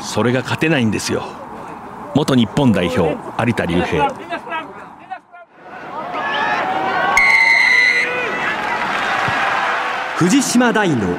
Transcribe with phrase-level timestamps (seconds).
[0.00, 1.24] それが勝てないんですよ。
[2.14, 4.14] 元日本代表有田隆平
[10.16, 11.18] 藤島大の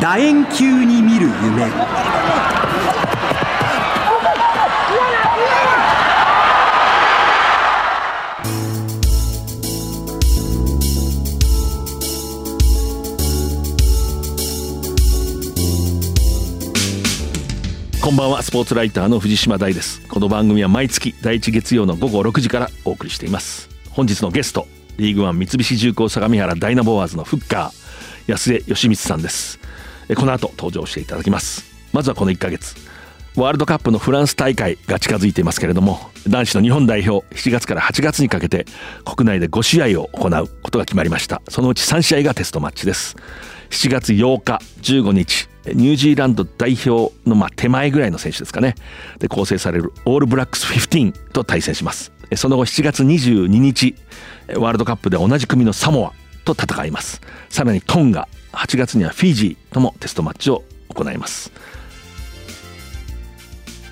[0.00, 2.47] 楕円球に見る夢。
[18.08, 18.42] こんばんは。
[18.42, 20.00] スポーツライターの藤島大です。
[20.08, 23.68] この番組は毎月第一月曜の午後6時からお送りしています。
[23.90, 29.60] 本日のゲストリーグワン三菱重工相模原ダイナボアーズのフッカー安江義光さんです。
[30.16, 31.66] この後登場していただきます。
[31.92, 32.76] まずはこの1ヶ月。
[33.36, 38.64] ワールドカップのフランス大会が近づいていますけれども男子の日本代表7月から8月にかけて
[39.04, 41.42] 国内で5試合を行うことが決まりました。
[41.50, 43.16] そのうち3試合がテストマッチです。
[43.70, 48.74] 7月8日15日ニュージーランド代表のまあ手前ぐらいの選手ですかね。
[49.18, 52.12] で構成されるオールブラックス15と対戦します。
[52.36, 53.94] その後7月22日
[54.54, 56.12] ワールドカップで同じ組のサモア
[56.44, 57.20] と戦います。
[57.48, 61.52] さらにトンガ8月にはフィジーともテストマッチを行います。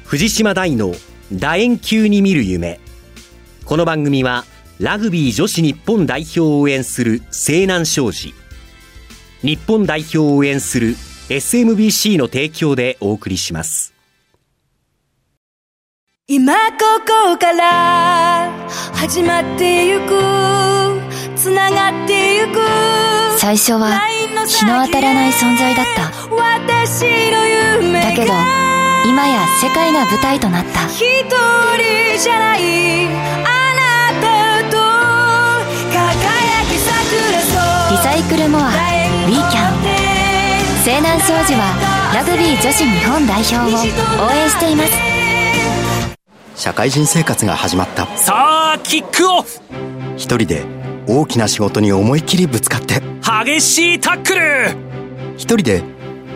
[0.05, 0.95] 藤島大の
[1.33, 2.81] 楕円球に見る夢。
[3.64, 4.45] この番組は
[4.79, 8.34] ラグビー女子日本代表を応援する西南商事。
[9.47, 10.97] 日本代表を応援する
[11.28, 13.94] SMBC の提供でお送りします。
[16.27, 16.58] 今こ
[17.06, 18.50] こから
[18.92, 21.00] 始まってゆく
[21.36, 22.58] つながってゆく
[23.39, 24.00] 最初は
[24.48, 26.11] 日の当たらない存在だった。
[26.34, 27.47] 私の
[27.86, 28.33] 夢だけど
[29.08, 30.89] 今や世界が舞台となった。
[30.89, 33.11] 一人じゃないあ
[33.78, 34.77] なたと
[35.92, 38.95] 輝き桜そうリサイクルモア
[39.27, 44.93] ウィーキャン西南商事はラグビー女子日本代表を応援しています。
[46.55, 48.07] 社会人生活が始まった。
[48.17, 49.59] さあキックオフ。
[50.17, 50.65] 一人で
[51.09, 53.03] 大きな仕事に思いっきりぶつかって。
[53.45, 54.77] 激しいタックル。
[55.36, 55.83] 一人で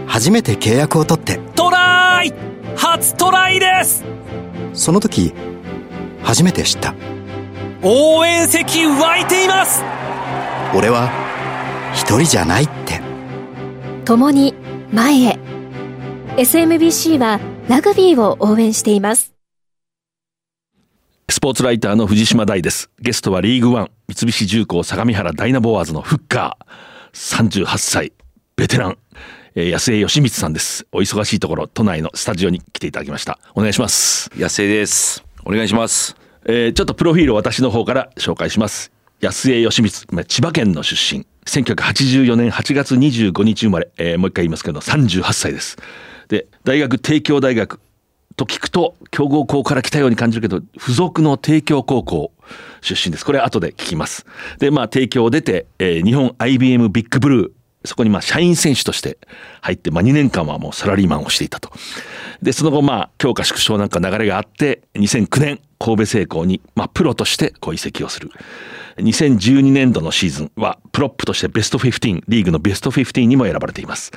[0.08, 1.38] 初めて契約を取って。
[1.54, 2.34] トライ。
[2.74, 4.02] 初トライです。
[4.74, 5.32] その時
[6.24, 6.96] 初めて知った。
[7.84, 9.84] 応援席湧いています。
[10.74, 11.29] 俺は
[11.92, 13.00] 一人じゃないって。
[14.04, 14.54] 共に
[14.92, 15.38] 前へ。
[16.36, 19.34] SMBC はラグビーを応援しています。
[21.28, 22.90] スポーツライターの藤島大です。
[23.00, 27.64] ゲストはリーグワン三菱重工相模原ダイナボアーズのフッカー。
[27.64, 28.12] 38歳
[28.56, 28.98] ベテラン。
[29.54, 30.86] えー安江義光さんです。
[30.92, 33.38] お忙しいところ都内のスタジオに来ていただきました。
[33.54, 34.30] お願いします。
[34.36, 35.24] 安江です。
[35.44, 36.16] お願いします。
[36.46, 38.92] えーちょっとプロフィールを私の方から紹介します。
[39.20, 45.76] 安江義光まあ千葉県の出身1984年8月25日生まれ、えーもう一回言いますけど38歳です。
[46.28, 47.80] で大学帝京大学。
[48.36, 52.32] と聞くと強豪校から来たように感じるけど付属の帝京高校
[52.80, 53.26] 出身です。
[53.26, 54.24] これ後で聞きます。
[54.58, 57.50] でまあ帝京を出て、えー日本 IBM ビッグブルー。
[57.82, 59.16] そこにまあ社員選手として
[59.62, 61.70] 入って、まあ、2年間はもうサラリーマンをしていたと。
[62.42, 68.30] で、その後まあ強化縮小なんか流れがあって、2009年神戸製鋼にまあプロとしてこう移籍をする。
[69.00, 74.12] 2012年度のシーズンはプロップとしてベスト15、リーグのベスト15にも選ばれています。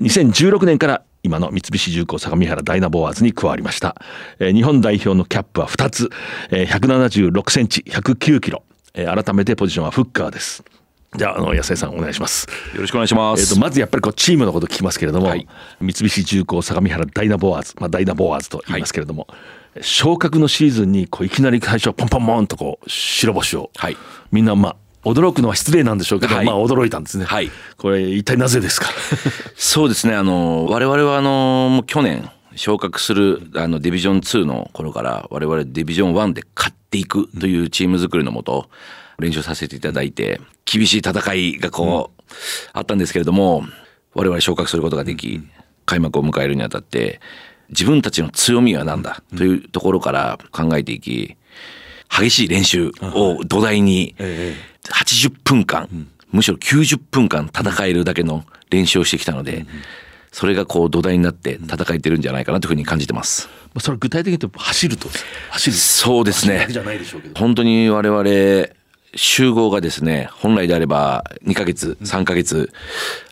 [0.00, 3.96] 2016年から今の三菱重工相模原ダイナボアーズに加わりました。
[4.38, 6.10] えー日本代表のキャップは2つ、
[6.50, 8.62] えー176センチ、109キロ。
[8.94, 10.62] えー改めてポジションはフッカーです。
[11.16, 12.48] じゃあ、あの、安江さんお願いします。
[12.74, 13.54] よろしくお願いしまえー、す。
[13.54, 15.46] とまずやっぱりこうチームのこと聞きますけれども、はい
[15.80, 19.28] 三菱重工相模原ダイナボアーズ、まあ、ダイナボアーズと言いますけれども、
[19.80, 23.96] 昇格のシーズンにこういきなり最初ポンポンポンとこう白星を、はい
[24.30, 27.24] みんなまあ驚くのは失礼なんでしょうけど、はいまあ驚いたんですね。
[27.24, 28.88] はいこれ一体なぜですか？
[29.56, 30.14] そうですね。
[30.14, 38.70] あの我々はあのもう去年昇格するあのディビジョン2の頃から我々ディビジョン1で勝っていくというチーム作りのもと
[39.18, 42.22] 練習させていただいて厳しい戦いがこう、
[42.72, 43.64] あったんですけれども
[44.14, 45.42] 我々昇格することができ
[45.84, 47.20] 開幕を迎えるにあたって
[47.70, 49.22] 自分たちの強みは何だ？
[49.36, 51.36] というところから考えていき
[52.10, 54.14] 激しい練習を土台に
[54.84, 59.66] 80分間、むしろ90分間戦えるだけの練習をしてきたので、
[60.30, 63.48] それがこう土台になって戦えてるんじゃないかなというふうに感じてます。
[63.72, 65.08] まあそれ具体的に言うと走ると。
[65.50, 65.76] 走る。
[65.76, 66.68] そうですね。
[67.34, 68.68] 本当に我々
[69.16, 72.72] 集合がですね、本来であれば2ヶ月、3ヶ月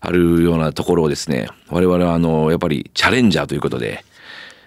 [0.00, 4.04] あるようなところをですね、我々はあの、やっぱりチャレンジャーということで、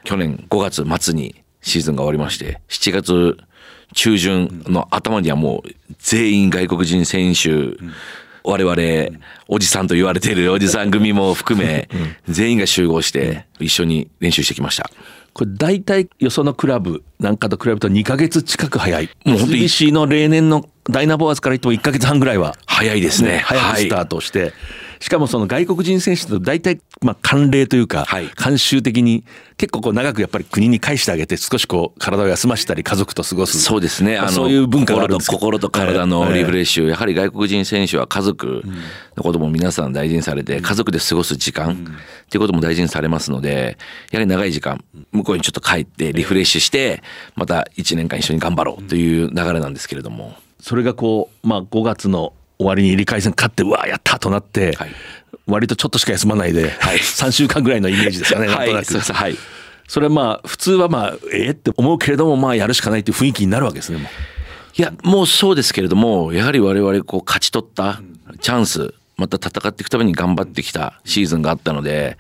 [0.06, 3.38] 去年5月末にシーズンが終わりまして、7月
[3.94, 5.70] 中旬の頭にはもう
[6.00, 7.78] 全員外国人選手
[8.44, 11.90] 我々、おじさんと言われているおじさん組も含め、
[12.30, 14.90] 全員が集合して一緒に練習してきました。
[15.34, 19.10] これ大体よそのクラブなんかと比べると2ヶ月近く早い。
[19.26, 22.56] もう本当にの例年のダイナボアーズから言っても1ヶ月半ぐらいは。
[22.68, 23.42] 早いですね。
[23.44, 24.54] 早くスタートして、
[25.06, 28.28] しかもその外国人選手と大体まあ慣例というか、はい。
[28.30, 29.24] 慣習的に
[29.58, 33.62] 結構こう長くやっぱり国に返してあげて少しこう体を休ませたり家族と過ごす。
[33.62, 34.18] そうですね。
[34.18, 36.88] まあそういう文化があるんです心と心と体のリフレッシシュ。
[36.88, 38.64] やはり外国人選手は家族
[39.16, 41.76] のことも皆さん大事にされて、家族で過ごす時間っ
[42.30, 43.78] ていうことも大事にされますので、
[44.12, 47.04] やはり長い時間、向こうにちょっと帰ってリフレッシュして、
[47.36, 50.34] また1年間一緒に頑張ろうという流れなんですけれども。
[50.60, 54.90] それがこうまあ5月の終わりに入り替え戦勝ってうわやったとなって、はい。
[55.48, 56.98] 割とちょっとしか休まないで、はい。
[57.00, 59.38] 3週間ぐらいのイメージですかね なんとなく、はい、
[59.88, 64.10] それはまあ普通はまあええって思うけれどもまあやるしかないっていう雰囲気になるわけですね
[64.78, 68.02] いや、もうそうですけれども、やはり我々こう勝ち取った
[68.42, 72.18] チャンス、また戦っていくために頑張ってきたシーズンがあったので、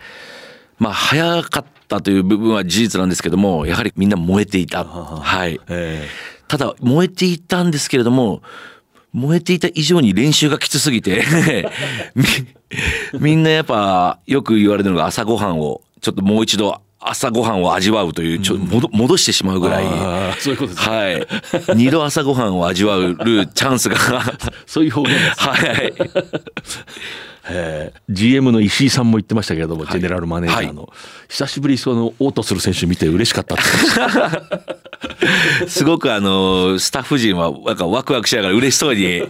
[0.79, 4.85] まあ早かったという部分は事実なんですけども、やはりみんな燃えていた。
[4.85, 5.59] はい。
[5.67, 6.07] え。
[6.47, 8.41] ただ燃えていたんですけれども、
[9.15, 11.23] 燃えていた以上に練習がきつすぎて
[12.13, 12.25] み、
[13.19, 19.85] みんなやっぱよく言われるのが朝ごはんを、ちょっともう一度朝ごはんを味わうという、ちょ戻戻してしまうぐらい。
[20.39, 21.77] そういうことですねはい。
[21.77, 23.97] 二度朝ごはんを味わうるチャンスが。
[24.67, 25.93] そういう表現ですはい。
[27.47, 30.91] えー GM の石井さんも言ってましたけれども、はいジェネラルマネージャーの、
[31.29, 33.63] 久しぶりにそのオートする選手見て嬉しかったって
[35.67, 39.23] すごくあの、スタッフ陣はなんかワクワクしながら嬉しそうに、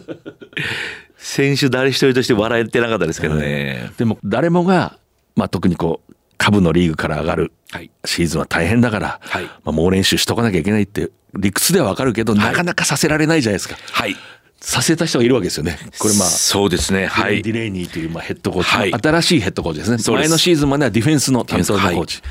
[1.18, 3.92] 選手誰一人として笑えてなかったですけどね。
[3.98, 4.98] でも誰もが、
[5.36, 7.90] まあ、特にこう下部のリーグから上がるはい。
[8.06, 14.16] シーズンは大変だから、はいまあ、猛練習しとかなきゃいけないって理屈ではわかるけど、なかなかさせられないじゃないですかはい。
[14.62, 17.06] させた人がいるわけですよねこれまあそうですね。
[17.06, 17.52] はいデ。
[17.52, 22.22] ィレイニーというまあヘッドコーチ、はい新しいヘッドコーチですね前のシーズンまではディフェンスの担当のコーチ、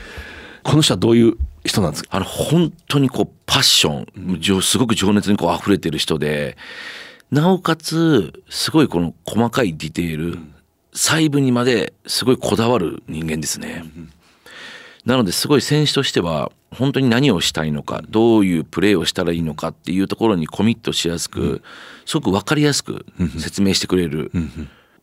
[0.64, 2.16] この人はどういう人なんですか？
[2.16, 6.56] あの、本当にこう、パッション、情すごく情熱にこう溢れてる人で、
[7.31, 10.38] なおかつ、すごいこの細かいディテール、
[10.93, 13.84] 細部にまですごいこだわる人間ですね。
[15.05, 21.62] なのですごい選手としては、本当に何をしたいのか、どういうプレーをしたらいいのかっていうところにコミットしやすく、
[22.06, 23.06] すごく分かりやすく
[23.38, 24.32] 説明してくれる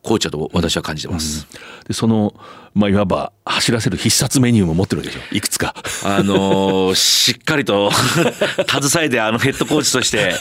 [0.04, 1.48] コーチだと私は感じてます。
[1.88, 2.34] でその、
[2.74, 5.36] まあ、いわば走らせる必殺メニューも持ってるわけでしょ。
[5.36, 5.76] いくつか。
[6.04, 7.92] あのーしっかりと
[8.68, 10.36] 携えてあのヘッドコーチとして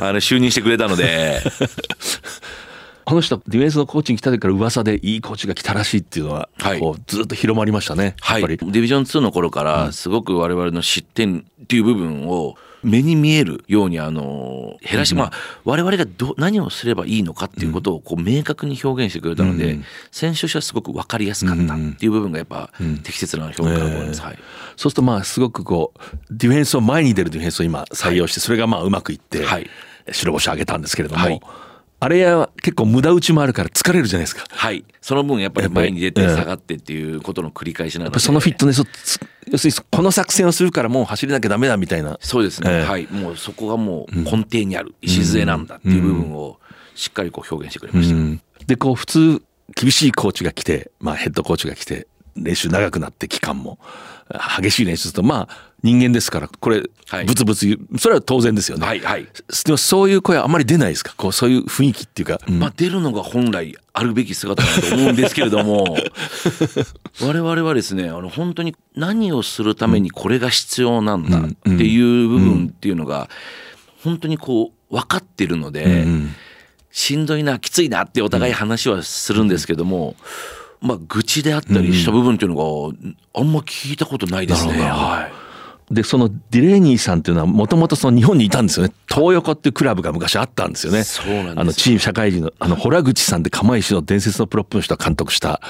[0.00, 1.42] あの就任してくれたので。
[3.06, 6.80] この人ディフェンスのコーチに来た時から噂でいいコーチが来たらしいっていうのは、はい。
[6.80, 8.16] こうずっと広まりましたね。
[8.20, 15.32] はい、やっぱり、ディビジョン2の頃からすごく我々の失点っていう部分を目に見えるようにあの減らし、まあ
[15.64, 19.80] 我々がど何をすればいいのかっていうことをこう明確に表現してくれたので、
[20.10, 22.70] 選手としてはすごく分かりやすかったっていう部分がやっぱ
[23.02, 24.22] 適切な表現かと思います。
[24.22, 24.38] はい。
[24.76, 26.00] そうするとまあすごくこう
[26.30, 29.68] ディフェンスを前に出るディフェンスを今採用してそれがまあうまくいってはい。
[30.12, 31.40] 白星を挙げたんですけれども、はい
[31.98, 34.44] あれは結構無駄打ちもあるから疲れるじゃないですか。
[34.50, 38.18] はい、その分やっぱり前に出て下がってっていうことの繰り返しなので。
[38.18, 38.84] そのフィットネス
[39.50, 42.18] 要するにこの作戦をするからもう走れなきゃダメだみたいな。
[42.20, 42.82] そうですね、ええ。
[42.82, 43.06] はい。
[43.10, 46.58] もうそこがもう根底にある礎なんだっていう部分を
[46.94, 48.40] しっかりこう表現してくれました、うん。
[48.66, 49.42] でこう普通
[49.74, 52.06] 厳しいコーチが来て、まあ、ヘッドコーチが来て
[52.36, 53.78] 練習長くなって期間も
[54.60, 57.24] 激しい練習するとまあ人間ですからこれはい。
[57.26, 57.98] ブツブツ言う。
[57.98, 58.86] それは当然ですよね。
[58.86, 59.26] はいはい。
[59.64, 61.14] でもそういう声はあんまり出ないですか？
[61.16, 65.96] こうそういう雰囲気っていうか、まあ出るのが本来あるべき姿だと思うんですけれども。
[67.22, 73.28] 我々はですねあの本当に何をするためにこれが必要なんだっていう部分っていうのが
[74.02, 76.06] 本当にこう分かってるので、
[76.90, 80.16] しんどいなきついなってお互い話はするんですけども、
[80.80, 82.96] まあ愚痴であったりした部分っていうのが
[83.34, 84.72] あんま聞いたことないですね。
[84.80, 85.45] はい
[85.90, 88.92] でそのディレーニーさんっていうのはもともとその日本にいたんですよね。
[89.08, 91.04] 東横っていうクラブが昔あったんですよね。
[91.04, 95.60] そうなんですあのチーム社会人のあの洞口さんで釜石の伝説のプロップの人が監督した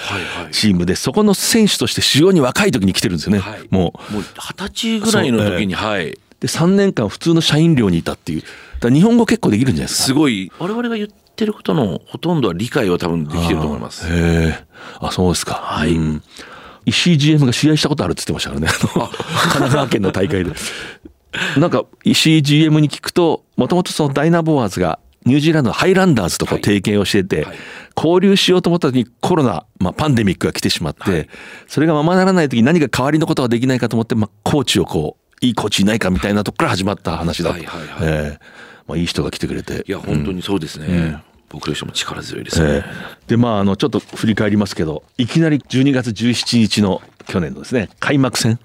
[0.52, 4.12] チームでそこの選手として非常に若い時に来てるんですよね、はい、もう。
[4.14, 6.18] もう二十歳ぐらいの時に、はい。
[6.40, 8.42] で3年間普通の社員寮にいたっていう。
[8.80, 10.04] だ日本語結構できるんじゃないですか。
[10.04, 10.50] すごい。
[10.58, 14.06] 我々が言ってることのほとんどは理解は多分できてると思います。
[14.06, 14.64] へえ
[15.00, 15.56] あそうですか。
[15.56, 15.92] はい。
[15.92, 16.22] うん
[16.86, 18.68] 石井 GM が試合したことあるって言ってましたからね。
[18.72, 20.52] 神奈川県の大会で。
[21.58, 26.62] なんか石井 GM に聞くともともとそのダイナボアーズがニュージーランドのハイランダーズとこうはい。
[26.62, 27.56] 提携をしてて、はい。
[27.96, 31.28] 交流しようと思った時にコロナ、まあ、パンデミックが来てしまって、
[31.66, 38.38] それがままならない時に何か代わりのことができないかと思って、まあ、コーチをこういいコーチいないかみたいなとこから始まった話だと、はいはいはいええ。
[38.86, 39.84] まあ、いい人が来てくれて。
[39.86, 41.20] いや本当にそうですね。
[41.48, 42.68] 僕としても力強いですね。
[42.68, 48.60] えーでまああのちょっと振り返りますけどいきなり12月17日の去年のですね開幕戦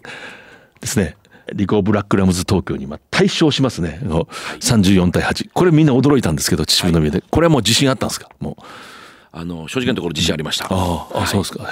[0.79, 1.17] ですね。
[1.53, 4.25] リコーブラックラムズ東京にまあ大勝しますね、あの
[4.59, 8.29] 34対8これみんな驚いたんですけど秩父宮で、これはもう自信あったんですか？
[8.39, 8.63] もう。
[9.33, 10.67] あの正直なところ自信ありました。
[10.69, 11.69] ああ、あそうですか。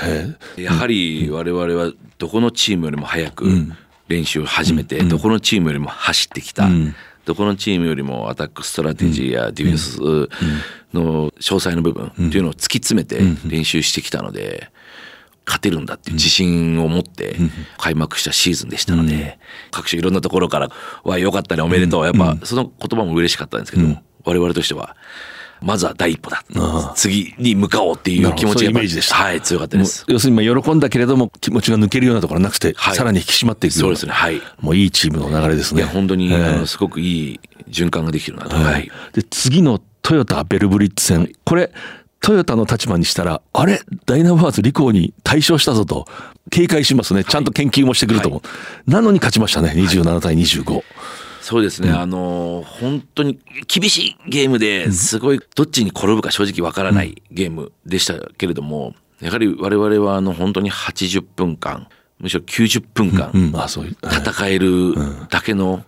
[0.58, 3.46] やはり我々はどこのチームよりも早く
[4.08, 6.70] 練習を始めて、どこのチームよりも走ってきた、
[7.29, 10.00] どこのチームよりもアタックストラテジーやディフェンス
[10.95, 14.71] の詳細の部分っていうのを突き詰めて練習してきたので。
[15.45, 17.36] 勝てるんだっていう自信を持って
[17.79, 19.39] 開幕したシーズンでしたので、
[19.71, 20.69] 各種いろんなところから
[21.03, 24.95] 「わよかったねおめでとう」やっぱその言葉も嬉しかったんですけど、我々としては
[25.62, 26.44] まずは第一歩だ。
[26.96, 29.16] 次に向かおうっていう気持ちがイメージでした。
[29.16, 30.06] はい強かったです。
[30.08, 32.96] 要するにまあ喜んだけれども気持ちが抜けるようなところはなくて、はい。
[32.96, 34.12] さらに引き締まっていくよそうですね。
[34.12, 34.42] はい。
[34.60, 35.82] もういいチームの流れですね。
[35.82, 36.46] いや本当に、ええ。
[36.46, 37.39] あのすごくいい
[37.70, 38.86] 循環ができてるなと、ははい。
[38.86, 41.72] い、で次のトヨタベルブリッツ戦、これ
[42.22, 43.82] トヨタの立場にしたらあれ？
[44.06, 46.08] ダイナバーズリコーに大勝したぞと。
[46.51, 47.24] 警戒しますね。
[47.24, 49.72] ちゃんと研究もしてくると思う、なのに勝ちましたね。
[49.75, 50.84] 27対25、
[51.50, 61.88] そうですね、あの本当に厳しいゲームですごいどっちに転ぶか正直わからないゲームでしたけれどもやはり我々はあの本当に80分間
[62.20, 63.32] むしろ90分間
[64.03, 64.94] 戦える
[65.29, 65.84] だけの、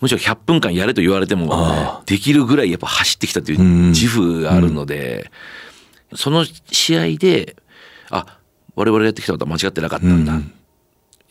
[0.00, 5.32] むしろ100分間やれと言われてもできるぐらいやっぱ走ってきたという自負があるので、
[6.14, 7.56] その試合で
[8.08, 8.38] あ
[8.76, 10.40] 我々やってきたことは間違ってなかったんだ、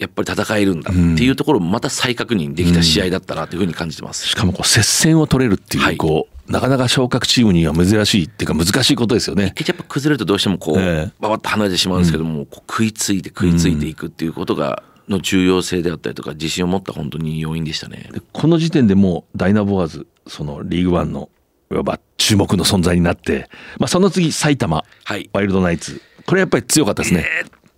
[0.02, 4.28] やっぱり戦えるんだっていうところをまた再確認できた試合だったなというふうに感じてます。
[4.28, 9.54] しかもこう接戦を取れるっていう、はいこうなかなか昇格チームには珍しいっていうか難しいことですよね。
[9.66, 18.10] やっぱ崩れるとどうしてもこう、ええばばっと離れてしまうんですけども、こう食いついて食いついていくっていうことが、の重要性であったりとか自信を持った本当に要因でしたね。
[18.12, 21.30] でこの時点でもうダイナボアーズそのリーグワンの
[21.72, 25.30] いわば注目の存在になって、まあ、その次埼玉はい。
[25.34, 27.26] ワイルドナイツこれやっぱり強かったですね。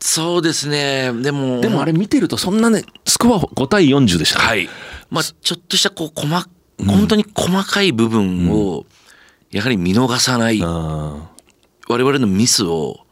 [0.06, 1.14] そうですね。
[1.14, 4.46] でも、でもあれ見てるとそんなねスコア5対40でしたね。
[4.46, 4.70] はい。
[5.10, 6.46] まあ、ちょっとしたこう、細、
[6.86, 8.86] 本当に細かい部分を、
[9.50, 11.32] やはり見逃さない、あ
[11.88, 13.06] 我々のミスを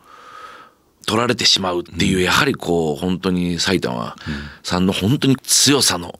[1.06, 4.18] 取られてしまうっていう、やはりこう、本当に埼玉
[4.62, 6.20] さんの本当に強さの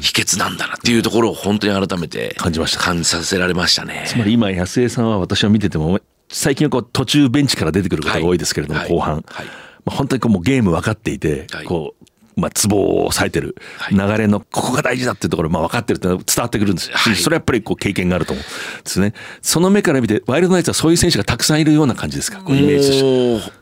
[0.00, 4.08] 秘訣なんだなっていうところを本当に改めて感じました感じさせられましたねー。
[4.08, 5.98] つまり今安江さんは私は見てても
[6.28, 9.46] 最近はこう途中ベンチから出てくることが多いですけれども、はい後半、はい
[9.84, 11.64] まあ、本当にこうもうゲーム分かっていて、はい。
[11.64, 12.04] こう。
[12.34, 13.94] まあ、ツボを抑えてるはい。
[13.94, 17.14] 流れのここが大事だっていうところまあ分かってるって伝わってくるんですよ、はい。
[17.14, 19.12] それはやっぱりこう経験があると思うんですね。
[19.42, 22.38] その目から見てワイルドナイツはそういう選手がたくさんいるような感じですか？
[22.38, 23.52] こうイメージとして。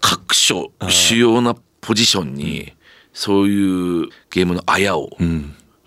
[0.00, 2.72] 各所主要なポジションに
[3.12, 5.10] そういうゲームのあやを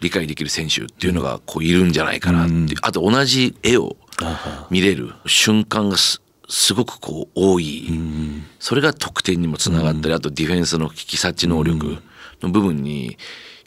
[0.02, 2.68] 理解できる選手っていうのがこういるんじゃないかなっていう。
[2.82, 3.96] あと同じ絵を
[4.70, 7.88] 見れる瞬間がすすごくこう多い。
[8.60, 11.98] それが得点にもつながったりあとディフェンスの危機察知能力
[12.42, 13.18] の部分に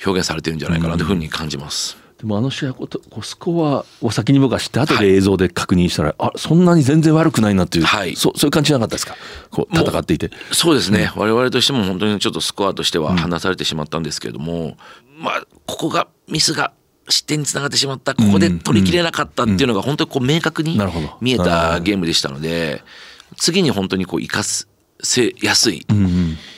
[0.04, 1.96] 表現されてるんじゃないかなというふうに感じます。
[2.18, 2.88] でもあの試合こ
[3.22, 8.16] スコアを先に僕は知って後で映像で確認したら、あそんなに全然悪くないなっていう、はい。
[8.16, 9.14] そうそういう感じなかったですか？
[9.50, 10.32] こう戦っていて。
[10.50, 14.76] そうですね、我々としても本当にちょっとスコアとしては離されてしまったんですけれども、
[15.16, 16.72] まあここがミスが
[17.08, 18.14] 失点につながってしまった。
[18.14, 20.78] ここで取りきれなかったっていうのが本当にこう明確に
[21.20, 22.82] 見えたゲームでしたので
[23.36, 24.68] 次に本当にこう生かす
[25.02, 25.86] せやすい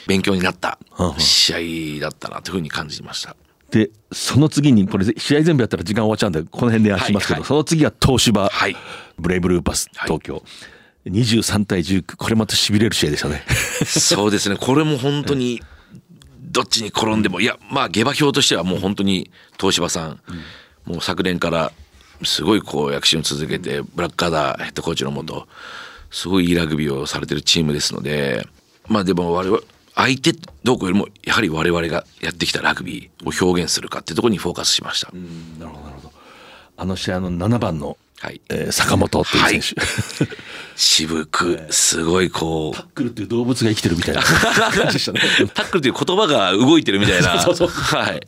[0.07, 0.79] 勉強になった
[1.17, 3.35] 試合だったなというふうに感じました。
[3.69, 7.47] でその次にこれ試合全部やったら時間終わっちゃうんでこの辺で話しますけど、はいはい。
[7.47, 8.75] その次は東芝、はい。
[9.17, 10.09] ブレイブルーパスはい。
[10.09, 10.43] 東京、
[11.05, 13.43] 23対19これまたしびれる試合でしたね。
[13.85, 14.57] そうですね。
[14.57, 15.61] これも本当に
[16.51, 20.21] どっちに転んでもいやまあ下馬評としてはもう本当に東芝さん、
[20.85, 21.71] もう昨年から
[22.23, 25.47] すごいこう躍進を続けてブラックアダーヘッドコーチのもと
[26.11, 28.45] すごいいいラグビーをされてるチームですので
[28.87, 29.59] まあでも我々
[29.95, 35.11] 相手どうこうよりもやはり我々がやってきたラグビーを表現するかっていうところにフォーカスしました。
[35.11, 36.11] なるほど
[36.81, 38.39] あの試合の7番の、はい。
[38.49, 39.81] えー坂本っていう選手、
[40.77, 42.77] 渋くすごいこう。
[42.77, 44.21] タックルっていう動物が生きてるみたいな。
[44.71, 45.21] 感じでしたね。
[45.55, 47.41] タックルという言葉が動いてるみたいな。
[47.41, 48.21] そうそうはい。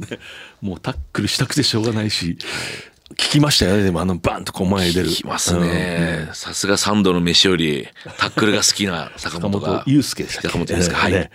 [0.61, 2.37] もうタックルしたくてしょうがないし。
[3.11, 5.09] 聞きましたよねでもあのバンとこう前に出る。
[5.09, 6.29] 聞きますね。
[6.33, 10.95] さすが三度の飯よりタックルが好きな坂坂本が介でした坂本ですか。
[10.97, 11.11] はい。
[11.11, 11.29] ね。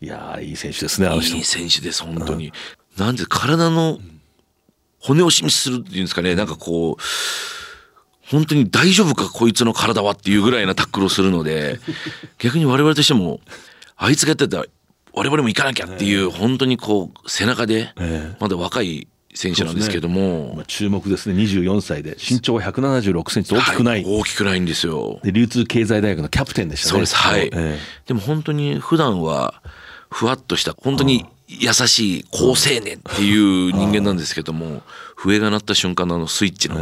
[0.00, 1.36] いやーいい選手ですねあの人。
[1.36, 2.54] いい選手です本当に。
[2.96, 4.00] なんで体の
[5.00, 6.34] 骨を示するっていうんですかね。
[6.34, 7.02] なんかこう
[8.32, 11.78] 本当に大丈夫かこいつの体はっていうぐらいなタックルをするので
[12.40, 13.40] 逆に我々としても
[13.96, 14.64] あいつがやってたら
[15.12, 21.42] 我々も行かなきゃっていう本当にこう背中でえまだ若い選手なんですけども、まあ、注目ですね。
[21.42, 25.20] 24歳で身長176センチと大きくない、は大きくないんですよ。
[25.22, 26.90] で流通経済大学のキャプテンでしたね。
[26.90, 27.16] そうです。
[27.16, 27.50] はい。
[27.52, 29.62] えでも本当に普段は
[30.10, 34.82] ふわっとした本当に優しい好青年っていう人間なんですけども、
[35.16, 36.76] 笛が鳴った瞬間のあのスイッチの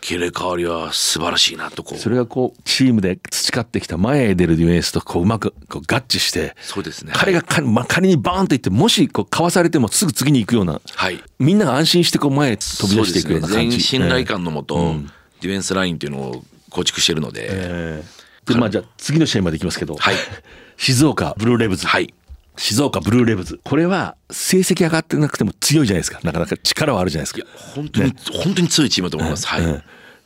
[0.00, 1.98] 切り替わりは素晴らしいなとこう。
[1.98, 7.12] えそれがこうチームで培ってきた前へ出るディフェンスとこううまくこう合致してそうですね。
[7.14, 11.22] 彼がか、まあ、仮にバーンといってもしこうかわされてもすぐ次に行くようなはい。
[11.38, 13.56] みんなが安心してこう前へ飛び出していくような感じ。
[13.56, 20.14] 全員信頼感のもと、うんディフェンスラインっていうのを構築してるので、ええでまあじゃあ次の試合までいきますけど、はい
[20.76, 22.14] 静岡ブルーレブズ、はい。
[22.60, 23.58] 静岡ブルーレブズ。
[23.64, 26.20] これは成績上がってなくても強いじゃないですか。
[26.22, 27.48] なかなか力はあるじゃないですか。
[27.74, 28.14] 本当に、
[28.44, 29.46] 本当に強いチームだと思います。
[29.46, 29.64] はい。
[29.64, 29.82] う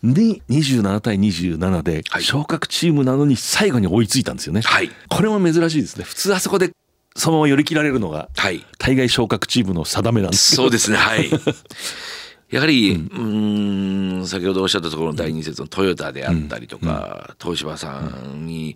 [0.08, 0.14] ん。
[0.14, 2.24] で27対27ではい。
[2.24, 4.62] 昇格チームなのに最後に追いついたんですよね。
[4.62, 4.90] はい。
[5.08, 6.04] これも珍しいですね。
[6.04, 6.72] 普通あそこで
[7.14, 8.66] そのまま寄り切られるのがはい。
[9.08, 11.30] 昇格チームの定めなんですそうですね、はい。
[12.50, 18.74] やはり、うーん、先ほどおっしゃったところの第二節のトヨタであったりとか、東芝さんに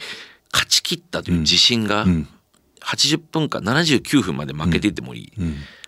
[0.53, 2.07] 勝ち切ったという自信が、
[2.83, 5.33] 80分間、79分まで負けていてもいい。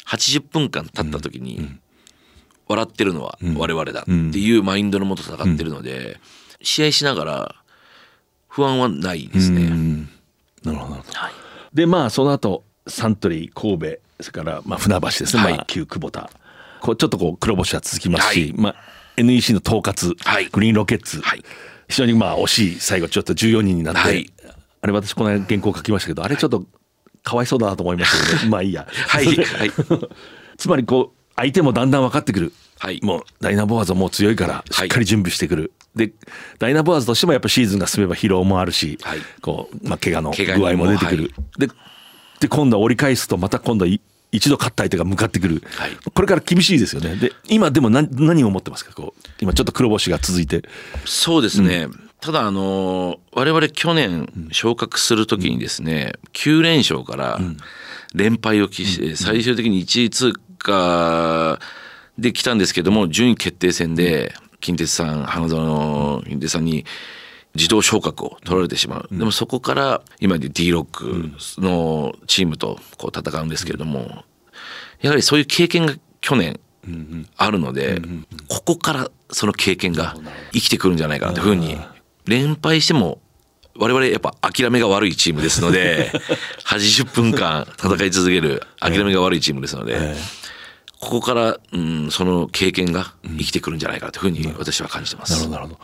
[0.07, 1.79] 80分間経った時に、
[2.69, 6.21] 笑ってるのは我々だっていうマインドのもと戦ってるので、
[6.63, 7.55] 試合しながら
[8.49, 9.71] 不安はないですね。
[10.65, 11.19] なるほどなるほど。
[11.19, 11.33] はい。
[11.73, 15.55] でまあその後サントリー神戸それからまあ船橋ですね、はい。
[15.55, 16.31] まあ、旧久保田。
[16.81, 18.53] こうちょっとこう黒星は続きますし、はい。
[18.57, 18.75] まあ、
[19.17, 20.47] NEC の統括、はい。
[20.47, 21.45] グリーンロケッツ、はい。
[21.89, 24.31] 非常にまあ惜しい最後ちょっと14人になって、はい。
[24.83, 26.65] あれ私この間原稿書きましたけどあれちょっと
[27.23, 28.87] かわいそうだなと思いましたけど、 まあいいや。
[29.09, 29.27] はい。
[29.27, 29.73] はい。
[30.57, 32.53] つまりこう相手もだんだん分かってくる。
[32.79, 33.01] はい。
[33.03, 35.73] もうダイナボアーズはもう強いからしっかり準備してくる。
[35.95, 36.13] で
[36.59, 39.19] ダイナボアーズとしてもやっぱシーズンが進めば疲労もあるし、はい。
[39.41, 41.33] こうまあ怪我の具合も出てくる。
[41.59, 41.69] で
[42.41, 44.01] で今度は折り返すとまた今度はい
[44.33, 45.91] 一度勝った相手が向かってくる、はい。
[46.15, 47.17] これから厳しいですよね。
[47.17, 48.93] で今でも何何を思ってますか？
[48.95, 50.63] こう今ちょっと黒星が続いて。
[51.05, 51.89] そうですね、
[52.21, 57.41] ただあの我々去年昇格する時にですね、9連勝から
[58.15, 61.59] 連敗を喫して最終的に1位通過
[62.19, 66.85] で来たんですけども順位決定戦で近鉄さん花園の近鉄さんに
[67.55, 74.25] 自動昇格を取られてしまう、でもそこから今で D ロックのチームとこう戦うんですけれども
[75.01, 76.61] やはりそういう経験が去年
[77.37, 78.01] あるので、
[78.49, 80.15] ここからその経験が
[80.53, 81.79] 生きてくるんじゃないかなというふうに
[82.31, 83.21] 連敗しても
[83.77, 86.11] 我々やっぱ諦めが悪いチームですので
[86.65, 90.15] 80分間戦い続ける諦めが悪いチームですので、
[91.01, 95.33] ここから、うん、その経験が生きてくるんじゃないかなというふうに私は感じてます。
[95.33, 95.81] なるほどなるほど。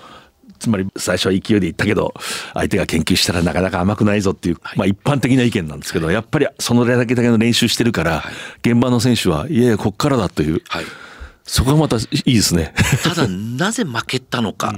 [0.59, 2.15] つまり最初は勢いでいったけど
[2.55, 8.25] 相手が研究したらなかなか甘くないぞっていう、まあ一般的な意見なんですけど、やっぱりそのだけだけの練習してるから、
[8.65, 10.85] 現場の選手はいやいやこっからだという、はい。
[11.45, 12.75] そこがまたいいですね。
[13.05, 14.75] ただなぜ負けたのか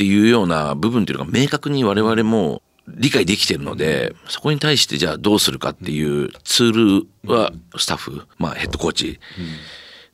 [0.00, 9.20] っていうような部分っていうのが明確に我々も理解できてるのでそこに対してじゃあどうするかっていうツールはスタッフ、まあ、ヘッドコーチ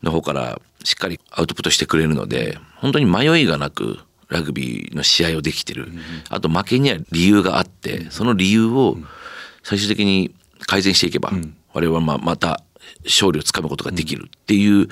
[0.03, 5.93] の方からしっかりアウトプットしてくれるので本当に迷いがなくラグビーの試合をできてる。
[6.31, 8.97] あと負けには理由があってその理由を
[9.63, 10.35] 最終的に
[10.67, 11.31] 改善していけば
[11.73, 12.65] 我々はまた
[13.05, 14.89] 勝利をつかむことができるっていう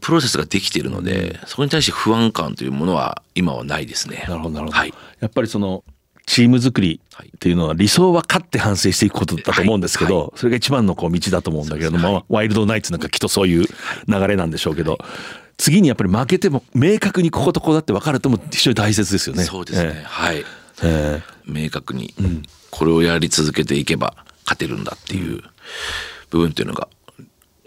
[0.00, 4.24] プロセスができているのでそこに対して不安感というものは今はないですね。
[4.28, 4.94] なるほどなるほど、はい。
[5.20, 5.84] やっぱりその
[6.26, 10.30] チーム作りっていうのは理想は勝って反省していくことだと思うんですけど、はい。
[10.36, 13.66] それが一番のこう道だと思うんだけれども、ワイルドナイツなんかきっとそういう
[14.06, 14.98] 流れなんでしょうけど、
[15.56, 19.44] 次にやっぱり負けても明確にこことここだって分かるとも非常に大切ですよね。
[19.44, 20.38] そうですね、はい。
[20.38, 20.44] ええ。
[20.82, 22.14] え明確に
[22.70, 25.42] これをやり続けていけば勝てるんだっていう
[26.30, 26.88] 部分っていうのが、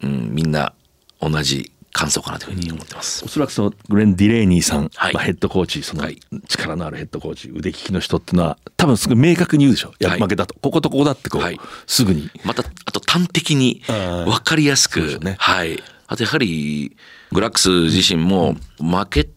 [0.03, 0.73] うん、みんな
[1.19, 3.23] 同じ感想かなというふうに思ってます。
[3.25, 5.13] おそらくそのグレン・ディレイニーさん、はい。
[5.13, 6.19] まあ、ヘッドコーチそのはい。
[6.47, 10.55] 力のあるヘッドコーチ腕利きの人っていうのは多分すぐ明確に言うでしょ、い、やはい負けたと。
[10.61, 11.59] こことここだってこう、はい。
[11.87, 12.29] すぐに。
[12.43, 15.35] またあと端的に分かりやすく、ね。
[15.39, 16.95] はい、あとやはり
[17.31, 19.29] グラックス自身も負け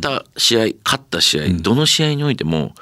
[0.00, 2.74] た試合勝った試合、どの試合においても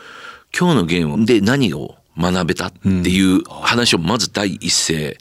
[0.59, 5.17] 今日のゲームで何を学べたっていう話をまず第一声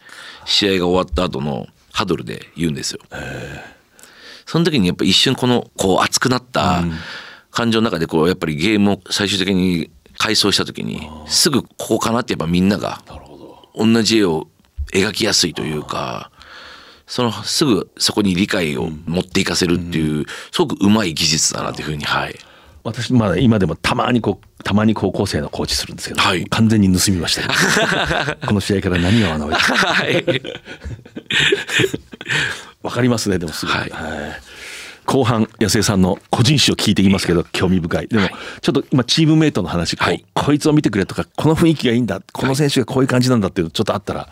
[0.46, 3.00] 試合が終わった後のハドルで言うんですよ。
[4.50, 6.84] その時にやっぱ一瞬このこう熱くなった
[7.52, 13.04] 感情の中でこうやっぱりゲームを最終的に回想した時にすぐここかなってやっぱみんなが
[13.76, 14.48] 同じ絵を
[14.92, 16.32] 描きやすいというか
[17.06, 22.36] そのすぐそこに理解を持っていかせるっていうすごくうまい技術だなというふうにはい
[22.90, 26.46] 私まだ今でもたまにこうたまに高校生のコーチするんですけど、はい。
[26.46, 27.48] 完全に盗みましたよ
[28.46, 30.42] この試合から何が学べたはい。
[32.82, 33.90] わかりますねでもすぐ、はい。
[33.90, 34.42] はい。
[35.06, 38.08] 後半安江さんの個人史を聞いていきますけど興味深い。
[38.08, 38.30] でも
[38.62, 44.28] ちょっと今チームメイトの話ここいつを見てくれとかこの雰囲気がいいんだこの選手がこういう感じなんだっていうのちょっとあったら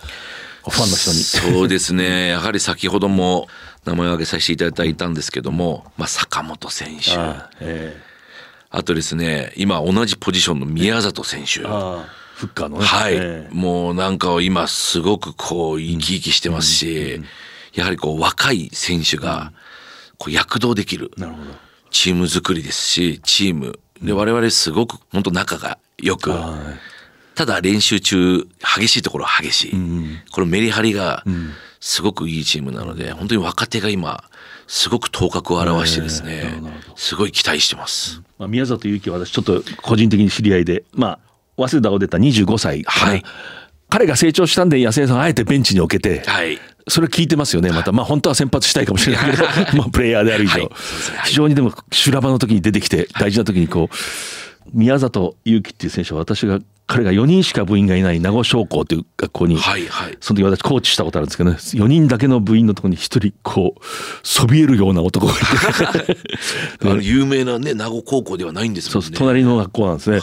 [0.63, 1.17] ファンの人に。
[1.17, 2.29] そうですね。
[2.29, 3.47] やはり先ほども
[3.85, 7.11] 名前を挙げさせていただいたんですけども、まあ、坂本選手。
[7.15, 8.06] ああえ
[8.83, 11.61] とですね、今同じポジションの宮里選手。
[11.61, 12.85] フッカーのね。
[12.85, 13.53] はい、ええ。
[13.53, 17.21] もうなんか今すごくこう生き生きしてますし、
[17.73, 19.53] やはりこう若い選手が
[20.17, 21.11] こう躍動できる
[21.91, 23.79] チーム作りですし、チーム。
[24.01, 26.59] で我々すごく本当仲が良く、は
[27.33, 29.71] ただ練習中激しいところは激しい、
[30.31, 31.23] このメリハリが
[31.79, 34.23] すごくいいチームなので本当に若手が今
[34.67, 36.61] すごく頭角を現してですね
[36.95, 38.21] すごい期待してます。
[38.37, 41.19] まあ、宮里優輝は私ちょっと個人的に知り合いでまあ
[41.57, 43.23] 早稲田を出た25歳はい。
[43.89, 46.59] 彼が成長したんで安江さんあえてベンチに置けて、はい。
[46.89, 47.91] それ聞いてますよねまた。
[47.93, 49.43] まあ本当は先発したいかもしれないけど
[49.77, 50.69] まあプレイヤーである以上、はい。
[51.25, 53.95] 非常にでも修羅場の時に出てきて大事な時にこう
[54.73, 60.17] 宮里優輝っていう選手は私が彼が4人しか部員がいない名護商工という学校に、はいはい。
[60.21, 61.57] その時私コーチしたことあるんですけどね。
[61.57, 63.81] 4人だけの部員のところに1人こう
[64.23, 65.35] そびえるような男がい
[66.05, 66.17] て。
[66.81, 69.11] あの有名なね名護高校ではないんですそもんね。
[69.13, 70.21] う隣の学校なんですね。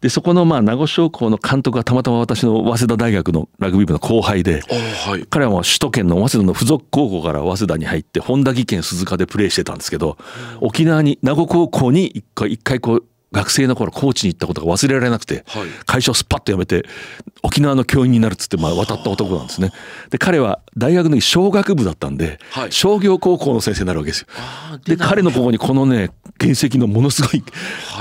[0.00, 5.26] でそこのまあ名護商工の監督がたまたま私の早稲田大学のラグビー部の後輩であはい。
[5.28, 10.16] 彼はもう首都圏の早稲田の附属高校から早稲田に入って本田技研鈴鹿でプレーしてたんですけど
[10.62, 15.68] 沖縄に名護高校に一回一回こう学生の頃コーチに行ったことが忘れられなくてはい。
[15.86, 16.84] 会社をスパッと辞めて
[17.42, 19.72] 沖縄の教員になるっつってまあ渡った男なんですね。
[20.10, 22.72] で彼は大学の時商学部だったんではい。
[22.72, 24.26] 商業高校の先生になるわけですよ。
[24.84, 27.44] で彼のここにこのね原石のものすごい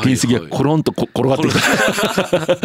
[0.02, 2.58] 原石がコロンとこ転がってきた。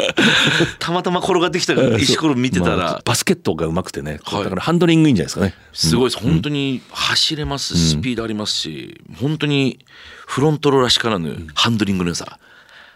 [0.78, 0.92] た。
[0.92, 4.44] またま転がってきた石ころ見てたまあらバスケットが上手くてね、はい。
[4.44, 5.54] だからハンドリングいいんじゃないですかね。
[5.72, 6.22] すごいです。
[6.22, 9.84] 本当に走れますスピードありますし本当に
[10.26, 12.38] フロントローらしからぬハンドリングの良さ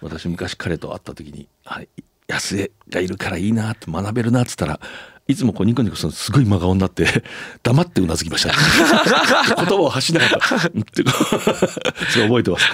[0.00, 1.88] 私昔彼と会った時に「はい、
[2.26, 4.80] 安江がいるからいいな」って学べるなっつったら
[5.28, 7.06] いつもこうニコニコするのすごい真顔になって
[7.62, 8.54] 黙ってうなずきました、
[9.56, 10.70] 言葉を発しなかった。
[10.74, 12.66] うんってこう覚えてます。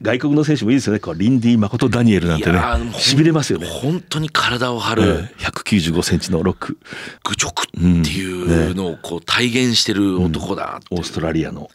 [0.00, 1.00] 外国の選手もいいですよね。
[1.00, 2.60] こうリンディ・マコト・ダニエルなんてね。
[2.98, 6.78] しびれますよね、本当に体を張えるえ195センチのロック。
[7.24, 8.24] 愚直ってい
[8.70, 11.70] うのをこう体現してる男だってオーストラリアの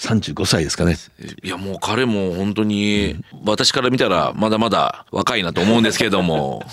[0.00, 0.96] 35歳ですかね。
[1.42, 6.64] いやもう彼も本当に私から見たらまだまだ若いなと思うんですけれども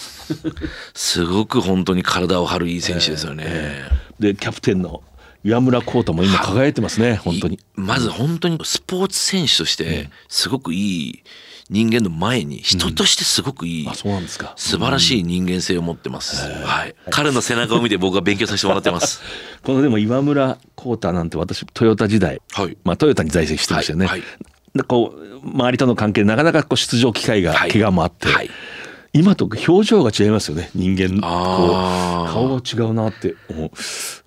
[0.94, 3.84] すごく本当に体を張るいい選手ですよね。
[4.20, 5.04] でキャプテンの
[5.44, 7.56] 岩村浩太も今輝いてますね本当に。
[7.56, 11.24] いまず本当にスポーツ選手としてすごくいい
[11.70, 14.54] 人間の前に人としてすごくいいあそうなんですか。
[14.56, 16.50] 素晴らしい人間性を持ってます。
[16.50, 16.96] はい。
[17.10, 19.22] 彼の背中を見て僕は勉強させてもらってます。
[19.64, 22.78] このでも岩村浩太なんて私トヨタ時代、はい。
[22.86, 24.24] まあ、トヨタに在籍してましたよね、はい。
[24.76, 27.72] でこう周りとの関係でなかなかこう出場機会が、はい。
[27.72, 28.50] 怪我もあって、はい。
[29.12, 31.20] 今と表情が違いますよね人間。
[31.20, 33.72] こう顔が違うなって思う。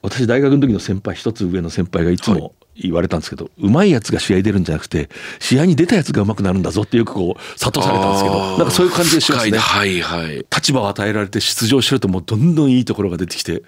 [0.02, 9.58] 私大学の時の先輩一つ上の先輩がいつも言われたんですけど、うまいやつが試合出るんじゃなくて試合に出たやつがうまくなるんだぞってよくこう諭されたんですけどなんかそういう感じがしますね。
[9.58, 10.46] はいはい。
[10.54, 13.62] 立場を与えられて出場してるともうどんどんいいところが出てきて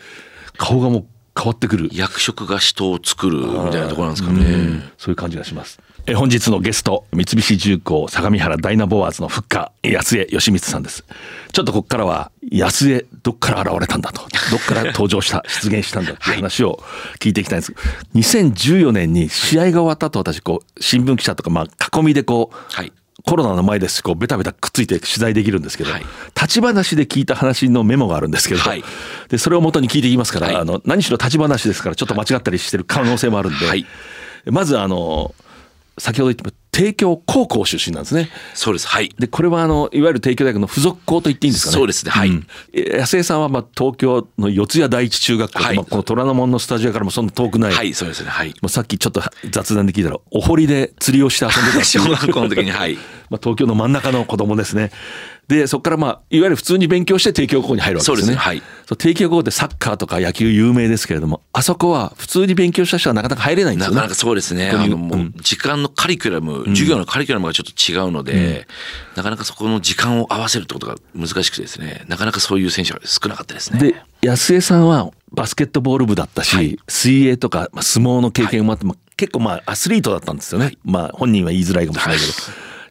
[0.56, 1.06] 顔がもう
[1.38, 4.82] 変わってくる役職が人を作るみたいなところなんですかうんね。
[4.98, 5.80] そういう感じがします。
[6.06, 11.04] え本日のゲスト三菱重工相模原ダイナボアーズのフッカー安江義光さんです
[11.52, 14.22] ちょっとここからは安江どっから現れたんだと。
[14.50, 16.82] どっから登場した 出現したんだっていう話を
[17.18, 17.74] 聞いていきたいんです。
[18.14, 22.92] 2014年に試合が終わった後私こう新聞記者とかまあ囲みでこうはい。
[23.24, 26.06] コロナの前ですしこうベタベタくっついて取材できるんですけど、はい。
[26.34, 28.82] 立ち話で聞いた話のメモがあるんですけど、はい。
[29.28, 30.56] でそれを元に聞いていきますから、はい。
[30.56, 33.86] あの何しろ立ち話ですからちょっと間違ったりしてる可能性もあるんで、はい。
[34.46, 35.34] まずあの
[35.98, 38.30] 先ほど言った帝京高校出身なんですね。
[38.54, 38.88] そうです。
[38.88, 39.10] はい。
[39.18, 41.76] でこれはあのいわゆる帝京大学の付属校と言っていいんですかね。
[41.76, 48.30] そうですねはいんえ安江さんはまあ東京の四谷第一中学校、はいまあ、この虎ノ門のスタジオからもそんな遠くない、はい、そうですね。
[48.30, 48.48] はい。
[48.62, 52.96] もうさっきちょっと雑談で聞いたらお堀で釣りをして遊んでた 小学校の時に、はい。
[53.28, 54.92] まあ、東京の真ん中の子供ですね。
[55.56, 58.22] でそこからまあいわゆる普通に勉強して帝京高校に入るわけですね。
[58.22, 58.36] そうですね。
[58.36, 58.62] はい。
[58.86, 63.96] そう帝京高校ってサッカーとか野球有名ですけれどもあそこは普通に勉強した人はなかなか入れないんですよね。
[63.96, 64.70] なかなかそうですね。
[64.70, 68.66] あの、もう、時間のカリキュラム、授業のカリキュラムがちょっと違うので、
[69.16, 73.92] なかなかそこの時間を合わせるってことが難しくてですね、なかなかそういう選手が少なかったですね。
[73.92, 82.32] で安江さんはバスケットボール部だったし、水泳とか、まあ、相撲の経験もあって、まあ、結構まあアスリートだったんですよね、まあ本人は言いづらいかもしれないけど、